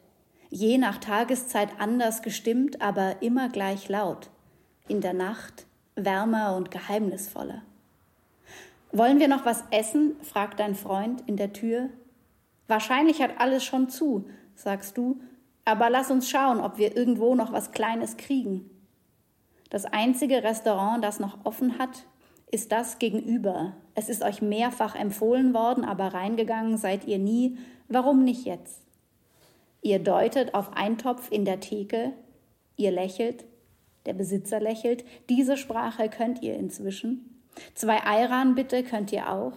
je 0.54 0.78
nach 0.78 0.98
Tageszeit 0.98 1.68
anders 1.78 2.22
gestimmt, 2.22 2.80
aber 2.80 3.22
immer 3.22 3.48
gleich 3.48 3.88
laut, 3.88 4.30
in 4.88 5.00
der 5.00 5.14
Nacht 5.14 5.66
wärmer 5.96 6.56
und 6.56 6.70
geheimnisvoller. 6.70 7.62
Wollen 8.92 9.18
wir 9.18 9.28
noch 9.28 9.44
was 9.44 9.64
essen? 9.70 10.16
fragt 10.22 10.60
dein 10.60 10.74
Freund 10.74 11.22
in 11.26 11.36
der 11.36 11.52
Tür. 11.52 11.88
Wahrscheinlich 12.68 13.20
hat 13.20 13.40
alles 13.40 13.64
schon 13.64 13.88
zu, 13.88 14.28
sagst 14.54 14.96
du 14.96 15.20
aber 15.64 15.90
lass 15.90 16.10
uns 16.10 16.28
schauen, 16.28 16.60
ob 16.60 16.78
wir 16.78 16.96
irgendwo 16.96 17.34
noch 17.34 17.52
was 17.52 17.72
Kleines 17.72 18.16
kriegen. 18.16 18.70
Das 19.70 19.86
einzige 19.86 20.42
Restaurant, 20.42 21.02
das 21.02 21.20
noch 21.20 21.44
offen 21.44 21.78
hat, 21.78 22.04
ist 22.50 22.70
das 22.70 22.98
gegenüber. 22.98 23.74
Es 23.94 24.08
ist 24.08 24.22
euch 24.22 24.42
mehrfach 24.42 24.94
empfohlen 24.94 25.54
worden, 25.54 25.84
aber 25.84 26.08
reingegangen 26.08 26.76
seid 26.76 27.06
ihr 27.06 27.18
nie. 27.18 27.58
Warum 27.88 28.22
nicht 28.24 28.44
jetzt? 28.44 28.83
Ihr 29.84 29.98
deutet 29.98 30.54
auf 30.54 30.72
Eintopf 30.72 31.30
in 31.30 31.44
der 31.44 31.60
Theke, 31.60 32.14
ihr 32.78 32.90
lächelt, 32.90 33.44
der 34.06 34.14
Besitzer 34.14 34.58
lächelt. 34.58 35.04
Diese 35.28 35.58
Sprache 35.58 36.08
könnt 36.08 36.42
ihr 36.42 36.54
inzwischen. 36.54 37.42
Zwei 37.74 38.02
Eiran 38.02 38.54
bitte 38.54 38.82
könnt 38.82 39.12
ihr 39.12 39.30
auch. 39.30 39.52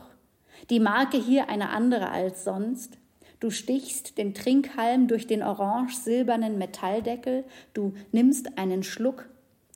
Die 0.69 0.81
Marke 0.81 1.17
hier 1.17 1.47
eine 1.47 1.69
andere 1.69 2.09
als 2.11 2.43
sonst. 2.43 2.97
Du 3.39 3.51
stichst 3.51 4.17
den 4.17 4.33
Trinkhalm 4.33 5.07
durch 5.07 5.27
den 5.27 5.43
orange-silbernen 5.43 6.57
Metalldeckel, 6.57 7.45
du 7.73 7.93
nimmst 8.11 8.57
einen 8.57 8.83
Schluck, 8.83 9.29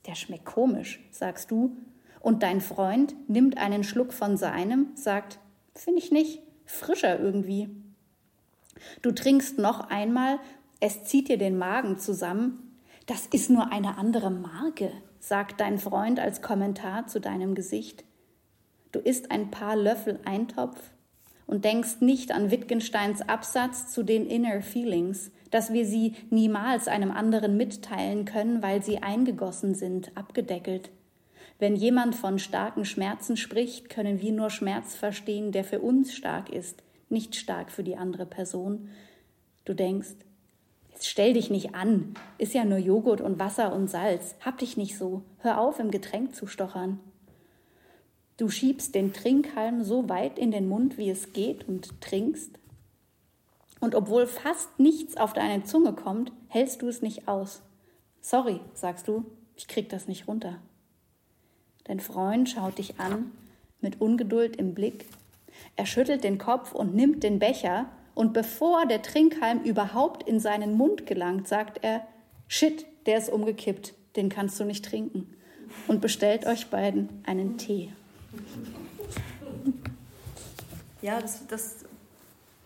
der 0.06 0.16
schmeckt 0.16 0.44
komisch, 0.44 1.00
sagst 1.12 1.50
du, 1.50 1.78
und 2.20 2.42
dein 2.42 2.60
Freund 2.60 3.14
nimmt 3.26 3.56
einen 3.56 3.84
Schluck 3.84 4.12
von 4.12 4.36
seinem, 4.36 4.88
sagt, 4.96 5.38
finde 5.74 6.00
ich 6.00 6.12
nicht, 6.12 6.42
frischer 6.66 7.18
irgendwie. 7.18 7.70
Du 9.02 9.12
trinkst 9.12 9.58
noch 9.58 9.90
einmal, 9.90 10.38
es 10.80 11.04
zieht 11.04 11.28
dir 11.28 11.38
den 11.38 11.58
Magen 11.58 11.98
zusammen, 11.98 12.78
das 13.06 13.26
ist 13.26 13.50
nur 13.50 13.72
eine 13.72 13.98
andere 13.98 14.30
Marke, 14.30 14.92
sagt 15.20 15.60
dein 15.60 15.78
Freund 15.78 16.20
als 16.20 16.42
Kommentar 16.42 17.06
zu 17.06 17.20
deinem 17.20 17.54
Gesicht. 17.54 18.04
Du 18.92 18.98
isst 18.98 19.30
ein 19.30 19.50
paar 19.50 19.76
Löffel 19.76 20.20
Eintopf, 20.24 20.92
und 21.52 21.66
denkst 21.66 22.00
nicht 22.00 22.32
an 22.32 22.50
Wittgensteins 22.50 23.20
Absatz 23.20 23.92
zu 23.92 24.02
den 24.02 24.26
Inner 24.26 24.62
Feelings, 24.62 25.30
dass 25.50 25.70
wir 25.70 25.84
sie 25.84 26.14
niemals 26.30 26.88
einem 26.88 27.10
anderen 27.10 27.58
mitteilen 27.58 28.24
können, 28.24 28.62
weil 28.62 28.82
sie 28.82 29.02
eingegossen 29.02 29.74
sind, 29.74 30.16
abgedeckelt. 30.16 30.90
Wenn 31.58 31.76
jemand 31.76 32.14
von 32.14 32.38
starken 32.38 32.86
Schmerzen 32.86 33.36
spricht, 33.36 33.90
können 33.90 34.22
wir 34.22 34.32
nur 34.32 34.48
Schmerz 34.48 34.94
verstehen, 34.94 35.52
der 35.52 35.64
für 35.64 35.80
uns 35.80 36.14
stark 36.14 36.48
ist, 36.48 36.82
nicht 37.12 37.36
stark 37.36 37.70
für 37.70 37.84
die 37.84 37.96
andere 37.96 38.26
Person. 38.26 38.88
Du 39.64 39.74
denkst, 39.74 40.16
jetzt 40.90 41.08
stell 41.08 41.34
dich 41.34 41.50
nicht 41.50 41.74
an, 41.74 42.14
ist 42.38 42.54
ja 42.54 42.64
nur 42.64 42.78
Joghurt 42.78 43.20
und 43.20 43.38
Wasser 43.38 43.72
und 43.72 43.88
Salz, 43.88 44.34
hab 44.40 44.58
dich 44.58 44.76
nicht 44.76 44.98
so, 44.98 45.22
hör 45.38 45.60
auf, 45.60 45.78
im 45.78 45.90
Getränk 45.90 46.34
zu 46.34 46.46
stochern. 46.46 46.98
Du 48.36 48.48
schiebst 48.48 48.94
den 48.94 49.12
Trinkhalm 49.12 49.84
so 49.84 50.08
weit 50.08 50.38
in 50.38 50.50
den 50.50 50.68
Mund, 50.68 50.98
wie 50.98 51.10
es 51.10 51.32
geht, 51.32 51.68
und 51.68 52.00
trinkst. 52.00 52.58
Und 53.78 53.94
obwohl 53.94 54.26
fast 54.26 54.78
nichts 54.78 55.16
auf 55.16 55.32
deine 55.32 55.64
Zunge 55.64 55.92
kommt, 55.92 56.32
hältst 56.48 56.82
du 56.82 56.88
es 56.88 57.02
nicht 57.02 57.28
aus. 57.28 57.62
Sorry, 58.20 58.60
sagst 58.74 59.06
du, 59.06 59.24
ich 59.56 59.68
krieg 59.68 59.88
das 59.90 60.08
nicht 60.08 60.28
runter. 60.28 60.58
Dein 61.84 62.00
Freund 62.00 62.48
schaut 62.48 62.78
dich 62.78 62.98
an, 63.00 63.32
mit 63.80 64.00
Ungeduld 64.00 64.56
im 64.56 64.74
Blick. 64.74 65.06
Er 65.76 65.86
schüttelt 65.86 66.24
den 66.24 66.38
Kopf 66.38 66.72
und 66.72 66.94
nimmt 66.94 67.22
den 67.22 67.38
Becher, 67.38 67.86
und 68.14 68.34
bevor 68.34 68.86
der 68.86 69.00
Trinkhalm 69.00 69.62
überhaupt 69.62 70.28
in 70.28 70.38
seinen 70.38 70.74
Mund 70.74 71.06
gelangt, 71.06 71.48
sagt 71.48 71.82
er, 71.82 72.06
Shit, 72.46 72.84
der 73.06 73.16
ist 73.16 73.30
umgekippt, 73.30 73.94
den 74.16 74.28
kannst 74.28 74.60
du 74.60 74.64
nicht 74.64 74.84
trinken. 74.84 75.34
Und 75.88 76.02
bestellt 76.02 76.46
euch 76.46 76.66
beiden 76.68 77.08
einen 77.24 77.56
Tee. 77.56 77.90
Ja, 81.00 81.18
das, 81.18 81.46
das 81.46 81.76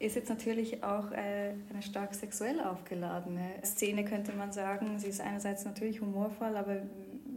ist 0.01 0.17
jetzt 0.17 0.29
natürlich 0.29 0.83
auch 0.83 1.13
äh, 1.13 1.55
eine 1.71 1.83
stark 1.83 2.15
sexuell 2.15 2.61
aufgeladene 2.61 3.53
Szene, 3.65 4.05
könnte 4.05 4.33
man 4.33 4.53
sagen. 4.53 4.99
Sie 4.99 5.07
ist 5.07 5.21
einerseits 5.21 5.65
natürlich 5.65 6.01
humorvoll, 6.01 6.57
aber 6.57 6.83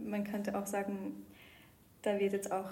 man 0.04 0.24
könnte 0.24 0.58
auch 0.58 0.66
sagen, 0.66 1.24
da 2.02 2.18
wird 2.18 2.32
jetzt 2.32 2.50
auch 2.50 2.68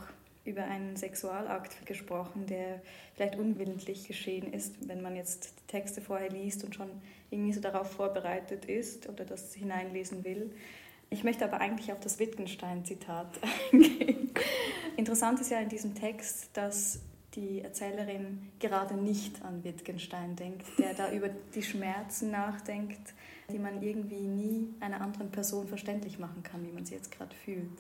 über 0.49 0.65
einen 0.65 0.97
Sexualakt 0.97 1.87
gesprochen, 1.87 2.47
der 2.47 2.81
vielleicht 3.15 3.37
unwillentlich 3.37 4.07
geschehen 4.09 4.53
ist, 4.53 4.89
wenn 4.89 5.03
man 5.03 5.15
jetzt 5.15 5.53
Texte 5.69 6.01
vorher 6.01 6.31
liest 6.31 6.65
und 6.65 6.75
schon 6.75 6.89
irgendwie 7.31 7.53
so 7.53 7.61
darauf 7.61 7.91
vorbereitet 7.93 8.65
ist 8.65 9.09
oder 9.09 9.25
das 9.25 9.55
hineinlesen 9.55 10.25
will. 10.25 10.51
Ich 11.11 11.25
möchte 11.25 11.45
aber 11.45 11.61
eigentlich 11.61 11.93
auf 11.93 12.01
das 12.01 12.19
Wittgenstein-Zitat 12.19 13.39
eingehen. 13.73 14.31
Interessant 14.97 15.41
ist 15.41 15.51
ja 15.51 15.61
in 15.61 15.69
diesem 15.69 15.95
Text, 15.95 16.51
dass 16.55 17.01
die 17.35 17.61
Erzählerin 17.63 18.51
gerade 18.59 18.95
nicht 18.95 19.43
an 19.43 19.63
Wittgenstein 19.63 20.35
denkt, 20.35 20.67
der 20.79 20.95
da 20.95 21.13
über 21.13 21.29
die 21.55 21.63
Schmerzen 21.63 22.31
nachdenkt, 22.31 23.15
die 23.51 23.59
man 23.59 23.83
irgendwie 23.83 24.27
nie 24.27 24.75
einer 24.81 25.01
anderen 25.01 25.31
Person 25.31 25.69
verständlich 25.69 26.19
machen 26.19 26.43
kann, 26.43 26.67
wie 26.67 26.73
man 26.73 26.85
sie 26.85 26.95
jetzt 26.95 27.11
gerade 27.11 27.35
fühlt. 27.45 27.79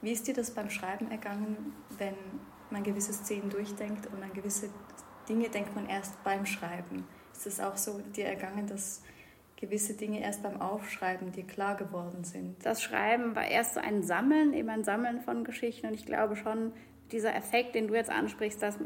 Wie 0.00 0.12
ist 0.12 0.26
dir 0.26 0.34
das 0.34 0.52
beim 0.52 0.70
Schreiben 0.70 1.10
ergangen, 1.10 1.74
wenn 1.98 2.14
man 2.70 2.82
gewisse 2.82 3.12
Szenen 3.12 3.50
durchdenkt 3.50 4.06
und 4.06 4.22
an 4.22 4.32
gewisse 4.32 4.68
Dinge 5.28 5.48
denkt 5.48 5.74
man 5.74 5.88
erst 5.88 6.22
beim 6.24 6.46
Schreiben? 6.46 7.04
ist 7.38 7.46
es 7.46 7.60
auch 7.60 7.76
so 7.76 8.00
dir 8.16 8.26
ergangen, 8.26 8.66
dass 8.66 9.02
gewisse 9.56 9.94
Dinge 9.94 10.20
erst 10.20 10.42
beim 10.42 10.60
Aufschreiben 10.60 11.30
dir 11.30 11.44
klar 11.44 11.76
geworden 11.76 12.24
sind? 12.24 12.56
Das 12.64 12.82
Schreiben 12.82 13.36
war 13.36 13.46
erst 13.46 13.74
so 13.74 13.80
ein 13.80 14.02
Sammeln, 14.02 14.52
eben 14.54 14.68
ein 14.68 14.84
Sammeln 14.84 15.20
von 15.20 15.44
Geschichten. 15.44 15.86
Und 15.86 15.94
ich 15.94 16.04
glaube 16.04 16.34
schon, 16.36 16.72
dieser 17.12 17.34
Effekt, 17.34 17.74
den 17.74 17.86
du 17.86 17.94
jetzt 17.94 18.10
ansprichst, 18.10 18.60
dass, 18.60 18.76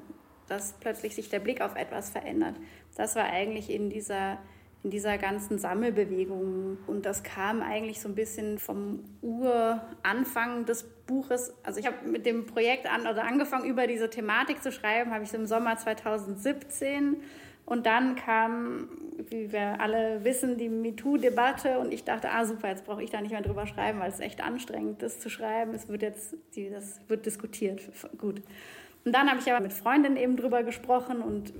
dass 0.48 0.74
plötzlich 0.80 1.14
sich 1.14 1.30
der 1.30 1.40
Blick 1.40 1.62
auf 1.62 1.76
etwas 1.76 2.10
verändert, 2.10 2.56
das 2.94 3.16
war 3.16 3.24
eigentlich 3.24 3.70
in 3.70 3.88
dieser, 3.88 4.38
in 4.84 4.90
dieser 4.90 5.16
ganzen 5.18 5.58
Sammelbewegung. 5.58 6.78
Und 6.86 7.06
das 7.06 7.22
kam 7.22 7.62
eigentlich 7.62 8.00
so 8.00 8.08
ein 8.08 8.14
bisschen 8.14 8.58
vom 8.58 9.04
Uranfang 9.20 10.64
des 10.64 10.84
Buches. 11.06 11.54
Also 11.62 11.78
ich 11.78 11.86
habe 11.86 12.06
mit 12.06 12.26
dem 12.26 12.46
Projekt 12.46 12.86
an, 12.86 13.02
oder 13.02 13.24
angefangen, 13.24 13.64
über 13.64 13.86
diese 13.86 14.10
Thematik 14.10 14.62
zu 14.62 14.72
schreiben, 14.72 15.12
habe 15.12 15.24
ich 15.24 15.32
im 15.34 15.46
Sommer 15.46 15.76
2017 15.76 17.16
und 17.64 17.86
dann 17.86 18.16
kam, 18.16 18.88
wie 19.30 19.52
wir 19.52 19.80
alle 19.80 20.24
wissen, 20.24 20.58
die 20.58 20.68
MeToo-Debatte 20.68 21.78
und 21.78 21.92
ich 21.94 22.04
dachte, 22.04 22.30
ah 22.30 22.44
super, 22.44 22.68
jetzt 22.68 22.84
brauche 22.84 23.02
ich 23.02 23.10
da 23.10 23.20
nicht 23.20 23.30
mehr 23.30 23.40
drüber 23.40 23.66
schreiben, 23.66 24.00
weil 24.00 24.10
es 24.10 24.20
echt 24.20 24.42
anstrengend 24.42 25.02
ist 25.02 25.22
zu 25.22 25.30
schreiben. 25.30 25.72
Es 25.72 25.88
wird 25.88 26.02
jetzt, 26.02 26.34
das 26.72 27.00
wird 27.08 27.24
diskutiert. 27.24 27.82
Gut. 28.18 28.42
Und 29.04 29.12
dann 29.12 29.28
habe 29.28 29.40
ich 29.40 29.50
aber 29.50 29.60
mit 29.60 29.72
Freundinnen 29.72 30.16
eben 30.16 30.36
drüber 30.36 30.62
gesprochen 30.64 31.22
und 31.22 31.52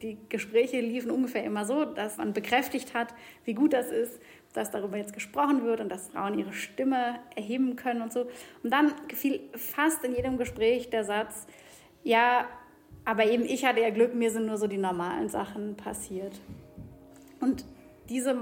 die 0.00 0.18
Gespräche 0.28 0.80
liefen 0.80 1.10
ungefähr 1.10 1.44
immer 1.44 1.64
so, 1.64 1.84
dass 1.84 2.18
man 2.18 2.32
bekräftigt 2.32 2.94
hat, 2.94 3.14
wie 3.44 3.54
gut 3.54 3.72
das 3.72 3.90
ist, 3.90 4.20
dass 4.52 4.70
darüber 4.70 4.96
jetzt 4.96 5.12
gesprochen 5.12 5.64
wird 5.64 5.80
und 5.80 5.88
dass 5.88 6.08
Frauen 6.08 6.38
ihre 6.38 6.52
Stimme 6.52 7.16
erheben 7.34 7.76
können 7.76 8.02
und 8.02 8.12
so. 8.12 8.26
Und 8.62 8.72
dann 8.72 8.92
fiel 9.14 9.40
fast 9.54 10.04
in 10.04 10.14
jedem 10.14 10.36
Gespräch 10.36 10.90
der 10.90 11.04
Satz, 11.04 11.46
ja, 12.04 12.46
aber 13.04 13.26
eben 13.26 13.44
ich 13.44 13.64
hatte 13.64 13.80
ja 13.80 13.90
Glück, 13.90 14.14
mir 14.14 14.30
sind 14.30 14.46
nur 14.46 14.58
so 14.58 14.66
die 14.66 14.78
normalen 14.78 15.28
Sachen 15.28 15.76
passiert. 15.76 16.40
Und 17.40 17.64
diese 18.08 18.36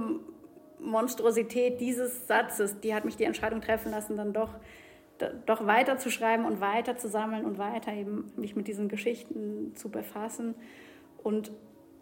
Monstrosität 0.78 1.80
dieses 1.80 2.26
Satzes, 2.26 2.80
die 2.80 2.94
hat 2.94 3.04
mich 3.04 3.16
die 3.16 3.24
Entscheidung 3.24 3.60
treffen 3.60 3.90
lassen, 3.90 4.16
dann 4.16 4.32
doch, 4.32 4.50
doch 5.46 5.66
weiter 5.66 5.98
zu 5.98 6.10
schreiben 6.10 6.44
und 6.44 6.60
weiter 6.60 6.96
zu 6.96 7.08
sammeln 7.08 7.44
und 7.44 7.58
weiter 7.58 7.92
eben 7.92 8.32
mich 8.36 8.56
mit 8.56 8.66
diesen 8.66 8.88
Geschichten 8.88 9.72
zu 9.76 9.90
befassen. 9.90 10.54
Und 11.22 11.50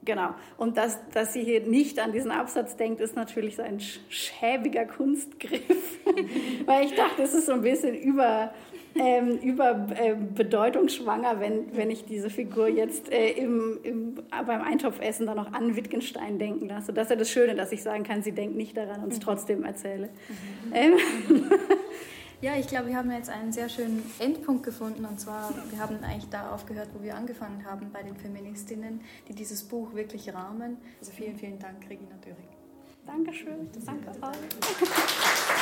genau, 0.04 0.30
und 0.56 0.76
dass, 0.76 0.98
dass 1.12 1.32
sie 1.32 1.44
hier 1.44 1.60
nicht 1.60 1.98
an 1.98 2.12
diesen 2.12 2.30
Absatz 2.30 2.76
denkt, 2.76 3.00
ist 3.00 3.16
natürlich 3.16 3.56
so 3.56 3.62
ein 3.62 3.80
schäbiger 3.80 4.84
Kunstgriff, 4.84 5.98
weil 6.66 6.86
ich 6.86 6.94
dachte, 6.94 7.22
es 7.22 7.34
ist 7.34 7.46
so 7.46 7.52
ein 7.52 7.62
bisschen 7.62 7.94
über 7.94 8.52
ähm, 8.94 9.38
überbedeutungsschwanger, 9.38 11.34
äh, 11.34 11.40
wenn, 11.40 11.76
wenn 11.76 11.90
ich 11.90 12.04
diese 12.04 12.30
Figur 12.30 12.68
jetzt 12.68 13.12
äh, 13.12 13.30
im, 13.30 13.78
im, 13.82 14.14
beim 14.14 14.62
Eintopfessen 14.62 15.26
dann 15.26 15.36
noch 15.36 15.52
an 15.52 15.76
Wittgenstein 15.76 16.38
denken 16.38 16.68
lasse. 16.68 16.92
Das 16.92 17.04
ist 17.04 17.10
ja 17.10 17.16
das 17.16 17.30
Schöne, 17.30 17.54
dass 17.54 17.70
ich 17.72 17.82
sagen 17.82 18.02
kann, 18.02 18.22
sie 18.22 18.32
denkt 18.32 18.56
nicht 18.56 18.76
daran 18.76 19.02
und 19.04 19.12
es 19.12 19.18
mhm. 19.18 19.22
trotzdem 19.22 19.64
erzähle. 19.64 20.08
Mhm. 20.08 20.72
Ähm. 20.74 20.92
Ja, 22.40 22.54
ich 22.56 22.68
glaube, 22.68 22.86
wir 22.86 22.96
haben 22.96 23.10
jetzt 23.10 23.28
einen 23.28 23.52
sehr 23.52 23.68
schönen 23.68 24.08
Endpunkt 24.20 24.62
gefunden 24.62 25.04
und 25.04 25.18
zwar, 25.18 25.52
wir 25.70 25.80
haben 25.80 25.98
eigentlich 26.04 26.30
da 26.30 26.52
aufgehört, 26.52 26.88
wo 26.94 27.02
wir 27.02 27.16
angefangen 27.16 27.64
haben, 27.64 27.90
bei 27.92 28.04
den 28.04 28.16
Feministinnen, 28.16 29.00
die 29.26 29.34
dieses 29.34 29.64
Buch 29.64 29.92
wirklich 29.92 30.32
rahmen. 30.32 30.76
Also 31.00 31.10
vielen, 31.10 31.36
vielen 31.36 31.58
Dank, 31.58 31.82
Regina 31.90 32.14
Döring. 32.24 32.48
Dankeschön, 33.04 33.68
danke 33.84 34.10
euch. 34.10 35.58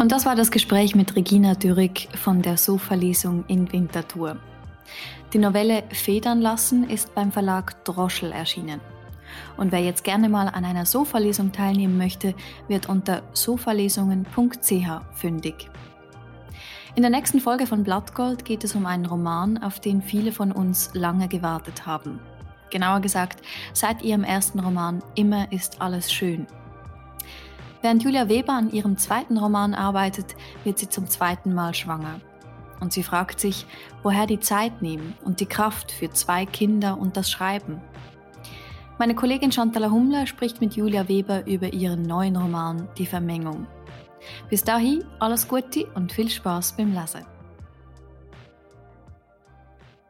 Und 0.00 0.12
das 0.12 0.24
war 0.24 0.34
das 0.34 0.50
Gespräch 0.50 0.94
mit 0.94 1.14
Regina 1.14 1.52
Dürrig 1.52 2.08
von 2.14 2.40
der 2.40 2.56
Sofa-Lesung 2.56 3.44
in 3.48 3.70
Winterthur. 3.70 4.38
Die 5.34 5.38
Novelle 5.38 5.82
Federn 5.90 6.40
lassen 6.40 6.88
ist 6.88 7.14
beim 7.14 7.30
Verlag 7.30 7.84
Droschel 7.84 8.32
erschienen. 8.32 8.80
Und 9.58 9.72
wer 9.72 9.80
jetzt 9.80 10.02
gerne 10.02 10.30
mal 10.30 10.48
an 10.48 10.64
einer 10.64 10.86
Sofa-Lesung 10.86 11.52
teilnehmen 11.52 11.98
möchte, 11.98 12.34
wird 12.66 12.88
unter 12.88 13.24
sofalesungen.ch 13.34 15.02
fündig. 15.12 15.68
In 16.94 17.02
der 17.02 17.10
nächsten 17.10 17.38
Folge 17.38 17.66
von 17.66 17.84
Blattgold 17.84 18.46
geht 18.46 18.64
es 18.64 18.74
um 18.74 18.86
einen 18.86 19.04
Roman, 19.04 19.58
auf 19.58 19.80
den 19.80 20.00
viele 20.00 20.32
von 20.32 20.50
uns 20.50 20.92
lange 20.94 21.28
gewartet 21.28 21.84
haben. 21.84 22.20
Genauer 22.70 23.00
gesagt, 23.00 23.42
seit 23.74 24.00
ihrem 24.00 24.24
ersten 24.24 24.60
Roman 24.60 25.02
Immer 25.14 25.52
ist 25.52 25.82
alles 25.82 26.10
schön 26.10 26.46
Während 27.82 28.02
Julia 28.02 28.28
Weber 28.28 28.52
an 28.52 28.70
ihrem 28.72 28.98
zweiten 28.98 29.38
Roman 29.38 29.74
arbeitet, 29.74 30.36
wird 30.64 30.78
sie 30.78 30.88
zum 30.88 31.08
zweiten 31.08 31.54
Mal 31.54 31.74
schwanger. 31.74 32.20
Und 32.80 32.92
sie 32.92 33.02
fragt 33.02 33.40
sich, 33.40 33.66
woher 34.02 34.26
die 34.26 34.40
Zeit 34.40 34.82
nehmen 34.82 35.14
und 35.24 35.40
die 35.40 35.46
Kraft 35.46 35.92
für 35.92 36.10
zwei 36.10 36.46
Kinder 36.46 36.98
und 36.98 37.16
das 37.16 37.30
Schreiben. 37.30 37.80
Meine 38.98 39.14
Kollegin 39.14 39.50
Chantal 39.50 39.90
Hummler 39.90 40.26
spricht 40.26 40.60
mit 40.60 40.76
Julia 40.76 41.08
Weber 41.08 41.46
über 41.46 41.72
ihren 41.72 42.02
neuen 42.02 42.36
Roman 42.36 42.88
Die 42.98 43.06
Vermengung. 43.06 43.66
Bis 44.50 44.62
dahin 44.62 45.04
alles 45.18 45.48
Gute 45.48 45.86
und 45.94 46.12
viel 46.12 46.28
Spaß 46.28 46.76
beim 46.76 46.92
Lesen. 46.92 47.24